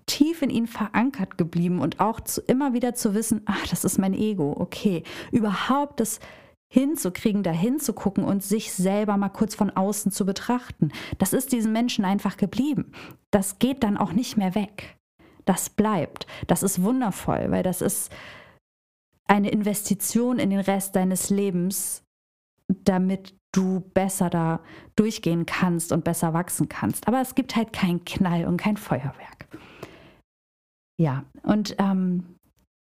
tief 0.08 0.42
in 0.42 0.50
ihnen 0.50 0.68
verankert 0.68 1.38
geblieben 1.38 1.80
und 1.80 2.00
auch 2.00 2.20
zu, 2.22 2.42
immer 2.42 2.74
wieder 2.74 2.96
zu 2.96 3.14
wissen, 3.14 3.44
ach, 3.46 3.68
das 3.68 3.86
ist 3.86 4.00
mein 4.00 4.16
Ego, 4.16 4.56
okay, 4.58 5.04
überhaupt 5.32 6.00
das 6.00 6.20
hinzukriegen, 6.72 7.44
dahin 7.44 7.80
zu 7.80 7.94
gucken 7.94 8.24
und 8.24 8.44
sich 8.44 8.72
selber 8.72 9.18
mal 9.18 9.30
kurz 9.30 9.56
von 9.56 9.72
außen 9.72 10.12
zu 10.12 10.26
betrachten. 10.26 10.92
Das 11.18 11.34
ist 11.34 11.52
diesen 11.52 11.74
Menschen 11.74 12.06
einfach 12.06 12.38
geblieben. 12.38 12.92
Das 13.32 13.60
geht 13.60 13.84
dann 13.84 13.98
auch 13.98 14.14
nicht 14.14 14.38
mehr 14.38 14.56
weg. 14.56 14.98
Das 15.46 15.70
bleibt. 15.70 16.28
Das 16.48 16.62
ist 16.62 16.84
wundervoll, 16.84 17.50
weil 17.50 17.64
das 17.64 17.82
ist 17.82 18.14
eine 19.28 19.50
Investition 19.50 20.38
in 20.38 20.52
den 20.52 20.60
Rest 20.60 20.96
deines 20.96 21.30
Lebens, 21.30 22.04
damit 22.68 23.36
du 23.52 23.80
besser 23.80 24.30
da 24.30 24.60
durchgehen 24.96 25.48
kannst 25.48 25.92
und 25.92 26.04
besser 26.04 26.34
wachsen 26.34 26.70
kannst. 26.70 27.08
Aber 27.08 27.20
es 27.20 27.34
gibt 27.34 27.56
halt 27.56 27.74
keinen 27.74 28.06
Knall 28.06 28.46
und 28.46 28.58
kein 28.58 28.78
Feuerwerk. 28.78 29.48
Ja, 31.00 31.24
und 31.44 31.76
ähm, 31.80 32.36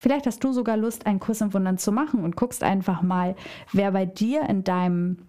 vielleicht 0.01 0.25
hast 0.25 0.43
du 0.43 0.51
sogar 0.51 0.75
Lust, 0.75 1.05
einen 1.05 1.19
Kurs 1.19 1.41
im 1.41 1.53
Wundern 1.53 1.77
zu 1.77 1.91
machen 1.91 2.23
und 2.23 2.35
guckst 2.35 2.63
einfach 2.63 3.01
mal, 3.01 3.35
wer 3.71 3.91
bei 3.91 4.05
dir 4.05 4.49
in 4.49 4.63
deinem 4.63 5.27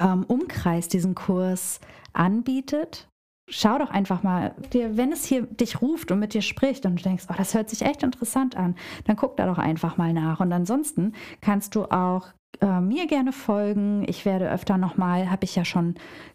ähm, 0.00 0.24
Umkreis 0.24 0.88
diesen 0.88 1.14
Kurs 1.14 1.80
anbietet. 2.12 3.07
Schau 3.50 3.78
doch 3.78 3.90
einfach 3.90 4.22
mal, 4.22 4.54
wenn 4.72 5.12
es 5.12 5.24
hier 5.24 5.42
dich 5.42 5.80
ruft 5.80 6.10
und 6.10 6.18
mit 6.18 6.34
dir 6.34 6.42
spricht 6.42 6.84
und 6.84 6.96
du 6.96 7.02
denkst, 7.02 7.24
oh, 7.30 7.34
das 7.36 7.54
hört 7.54 7.70
sich 7.70 7.82
echt 7.82 8.02
interessant 8.02 8.56
an, 8.56 8.74
dann 9.04 9.16
guck 9.16 9.36
da 9.36 9.46
doch 9.46 9.58
einfach 9.58 9.96
mal 9.96 10.12
nach. 10.12 10.40
Und 10.40 10.52
ansonsten 10.52 11.14
kannst 11.40 11.74
du 11.74 11.84
auch 11.84 12.28
äh, 12.60 12.80
mir 12.80 13.06
gerne 13.06 13.32
folgen. 13.32 14.04
Ich 14.06 14.24
werde 14.24 14.50
öfter 14.50 14.78
nochmal, 14.78 15.30
habe 15.30 15.44
ich 15.44 15.54
ja 15.56 15.64
schon 15.64 15.94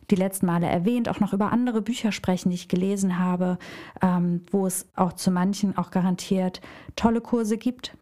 die 0.09 0.15
letzten 0.15 0.45
Male 0.45 0.67
erwähnt, 0.67 1.09
auch 1.09 1.19
noch 1.19 1.33
über 1.33 1.51
andere 1.51 1.81
Bücher 1.81 2.11
sprechen, 2.11 2.49
die 2.49 2.55
ich 2.55 2.67
gelesen 2.67 3.19
habe, 3.19 3.57
ähm, 4.01 4.45
wo 4.51 4.65
es 4.65 4.89
auch 4.95 5.13
zu 5.13 5.31
manchen 5.31 5.77
auch 5.77 5.91
garantiert 5.91 6.61
tolle 6.95 7.21
Kurse 7.21 7.57
gibt 7.57 7.97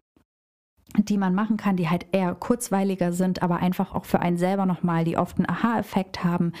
die 0.96 1.18
man 1.18 1.34
machen 1.34 1.56
kann, 1.56 1.76
die 1.76 1.88
halt 1.88 2.06
eher 2.12 2.34
kurzweiliger 2.34 3.12
sind, 3.12 3.42
aber 3.42 3.56
einfach 3.56 3.94
auch 3.94 4.04
für 4.04 4.20
einen 4.20 4.36
selber 4.36 4.66
nochmal, 4.66 5.04
die 5.04 5.16
oft 5.16 5.38
einen 5.38 5.48
Aha-Effekt 5.48 6.24
haben, 6.24 6.52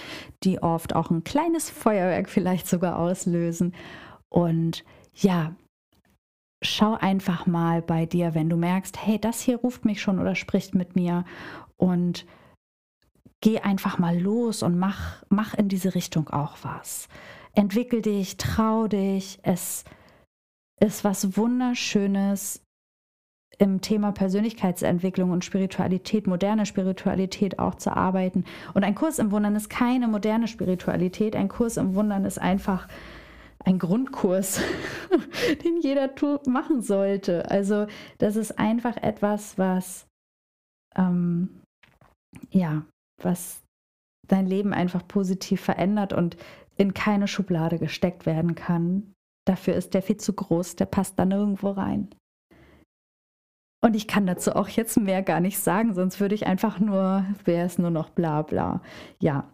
die 0.42 0.62
oft 0.62 0.94
auch 0.94 1.10
ein 1.10 1.24
kleines 1.24 1.70
Feuerwerk 1.70 2.28
vielleicht 2.28 2.66
sogar 2.66 2.98
auslösen. 2.98 3.74
Und 4.28 4.84
ja, 5.14 5.54
schau 6.62 6.94
einfach 6.94 7.46
mal 7.46 7.82
bei 7.82 8.06
dir, 8.06 8.34
wenn 8.34 8.48
du 8.48 8.56
merkst, 8.56 9.04
hey, 9.04 9.18
das 9.18 9.40
hier 9.40 9.56
ruft 9.56 9.84
mich 9.84 10.00
schon 10.00 10.18
oder 10.18 10.34
spricht 10.34 10.74
mit 10.74 10.96
mir 10.96 11.24
und 11.76 12.24
geh 13.40 13.58
einfach 13.58 13.98
mal 13.98 14.18
los 14.18 14.62
und 14.62 14.78
mach, 14.78 15.22
mach 15.28 15.54
in 15.54 15.68
diese 15.68 15.94
Richtung 15.94 16.30
auch 16.30 16.56
was. 16.62 17.08
Entwickel 17.54 18.00
dich, 18.00 18.38
trau 18.38 18.86
dich. 18.88 19.40
Es 19.42 19.84
ist 20.80 21.04
was 21.04 21.36
Wunderschönes 21.36 22.61
im 23.62 23.80
Thema 23.80 24.10
Persönlichkeitsentwicklung 24.10 25.30
und 25.30 25.44
Spiritualität, 25.44 26.26
moderne 26.26 26.66
Spiritualität 26.66 27.60
auch 27.60 27.76
zu 27.76 27.96
arbeiten. 27.96 28.44
Und 28.74 28.82
ein 28.82 28.96
Kurs 28.96 29.20
im 29.20 29.30
Wundern 29.30 29.54
ist 29.54 29.70
keine 29.70 30.08
moderne 30.08 30.48
Spiritualität. 30.48 31.36
Ein 31.36 31.46
Kurs 31.46 31.76
im 31.76 31.94
Wundern 31.94 32.24
ist 32.24 32.40
einfach 32.40 32.88
ein 33.64 33.78
Grundkurs, 33.78 34.60
den 35.64 35.80
jeder 35.80 36.10
machen 36.48 36.82
sollte. 36.82 37.48
Also 37.52 37.86
das 38.18 38.34
ist 38.34 38.58
einfach 38.58 38.96
etwas, 38.96 39.56
was 39.58 40.08
ähm, 40.96 41.60
ja, 42.50 42.84
was 43.22 43.62
dein 44.26 44.46
Leben 44.46 44.72
einfach 44.72 45.06
positiv 45.06 45.60
verändert 45.60 46.12
und 46.12 46.36
in 46.76 46.94
keine 46.94 47.28
Schublade 47.28 47.78
gesteckt 47.78 48.26
werden 48.26 48.56
kann. 48.56 49.12
Dafür 49.46 49.74
ist 49.74 49.94
der 49.94 50.02
viel 50.02 50.16
zu 50.16 50.32
groß, 50.32 50.74
der 50.74 50.86
passt 50.86 51.16
da 51.16 51.24
nirgendwo 51.24 51.70
rein. 51.70 52.08
Und 53.84 53.96
ich 53.96 54.06
kann 54.06 54.26
dazu 54.26 54.54
auch 54.54 54.68
jetzt 54.68 54.96
mehr 54.96 55.22
gar 55.22 55.40
nicht 55.40 55.58
sagen, 55.58 55.92
sonst 55.92 56.20
würde 56.20 56.36
ich 56.36 56.46
einfach 56.46 56.78
nur, 56.78 57.26
wäre 57.44 57.66
es 57.66 57.78
nur 57.78 57.90
noch 57.90 58.10
bla 58.10 58.42
bla. 58.42 58.80
Ja. 59.18 59.52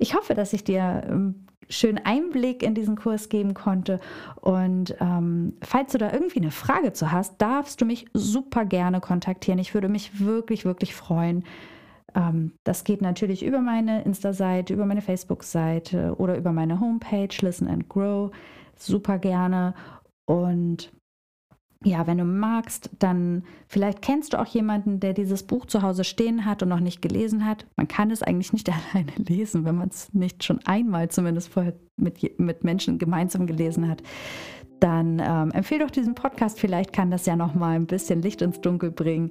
Ich 0.00 0.14
hoffe, 0.14 0.34
dass 0.34 0.54
ich 0.54 0.64
dir 0.64 1.02
ähm, 1.06 1.46
schönen 1.68 1.98
Einblick 1.98 2.62
in 2.62 2.74
diesen 2.74 2.96
Kurs 2.96 3.28
geben 3.28 3.52
konnte. 3.52 4.00
Und 4.40 4.96
ähm, 5.00 5.54
falls 5.62 5.92
du 5.92 5.98
da 5.98 6.12
irgendwie 6.12 6.40
eine 6.40 6.50
Frage 6.50 6.94
zu 6.94 7.12
hast, 7.12 7.40
darfst 7.42 7.80
du 7.80 7.84
mich 7.84 8.06
super 8.14 8.64
gerne 8.64 9.00
kontaktieren. 9.00 9.58
Ich 9.58 9.74
würde 9.74 9.88
mich 9.88 10.20
wirklich, 10.20 10.64
wirklich 10.64 10.94
freuen. 10.94 11.44
Ähm, 12.14 12.52
das 12.64 12.84
geht 12.84 13.02
natürlich 13.02 13.44
über 13.44 13.60
meine 13.60 14.02
Insta-Seite, 14.04 14.72
über 14.72 14.86
meine 14.86 15.02
Facebook-Seite 15.02 16.14
oder 16.16 16.38
über 16.38 16.52
meine 16.52 16.80
Homepage 16.80 17.28
Listen 17.42 17.68
and 17.68 17.88
Grow. 17.88 18.30
Super 18.76 19.18
gerne. 19.18 19.74
Und 20.24 20.90
ja, 21.84 22.08
wenn 22.08 22.18
du 22.18 22.24
magst, 22.24 22.90
dann 22.98 23.44
vielleicht 23.68 24.02
kennst 24.02 24.32
du 24.32 24.40
auch 24.40 24.46
jemanden, 24.46 24.98
der 24.98 25.12
dieses 25.12 25.44
Buch 25.44 25.66
zu 25.66 25.82
Hause 25.82 26.02
stehen 26.02 26.44
hat 26.44 26.62
und 26.62 26.68
noch 26.68 26.80
nicht 26.80 27.00
gelesen 27.00 27.46
hat. 27.46 27.66
Man 27.76 27.86
kann 27.86 28.10
es 28.10 28.22
eigentlich 28.22 28.52
nicht 28.52 28.68
alleine 28.92 29.12
lesen, 29.16 29.64
wenn 29.64 29.76
man 29.76 29.88
es 29.88 30.12
nicht 30.12 30.42
schon 30.42 30.58
einmal 30.64 31.08
zumindest 31.08 31.48
vorher 31.48 31.74
mit, 31.96 32.38
mit 32.40 32.64
Menschen 32.64 32.98
gemeinsam 32.98 33.46
gelesen 33.46 33.88
hat. 33.88 34.02
Dann 34.80 35.20
ähm, 35.24 35.50
empfehle 35.52 35.84
doch 35.84 35.90
diesen 35.90 36.14
Podcast. 36.14 36.58
Vielleicht 36.58 36.92
kann 36.92 37.10
das 37.10 37.26
ja 37.26 37.36
noch 37.36 37.54
mal 37.54 37.76
ein 37.76 37.86
bisschen 37.86 38.22
Licht 38.22 38.42
ins 38.42 38.60
Dunkel 38.60 38.90
bringen. 38.90 39.30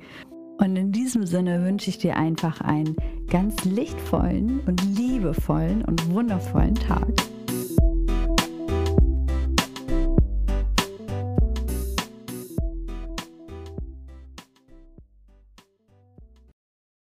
Und 0.57 0.75
in 0.75 0.91
diesem 0.91 1.25
Sinne 1.25 1.63
wünsche 1.63 1.89
ich 1.89 1.99
dir 1.99 2.17
einfach 2.17 2.62
einen 2.62 2.95
ganz 3.29 3.63
lichtvollen 3.65 4.62
und 4.62 4.97
liebevollen 4.97 5.86
und 5.86 6.12
wundervollen 6.12 6.75
Tag. 6.75 7.07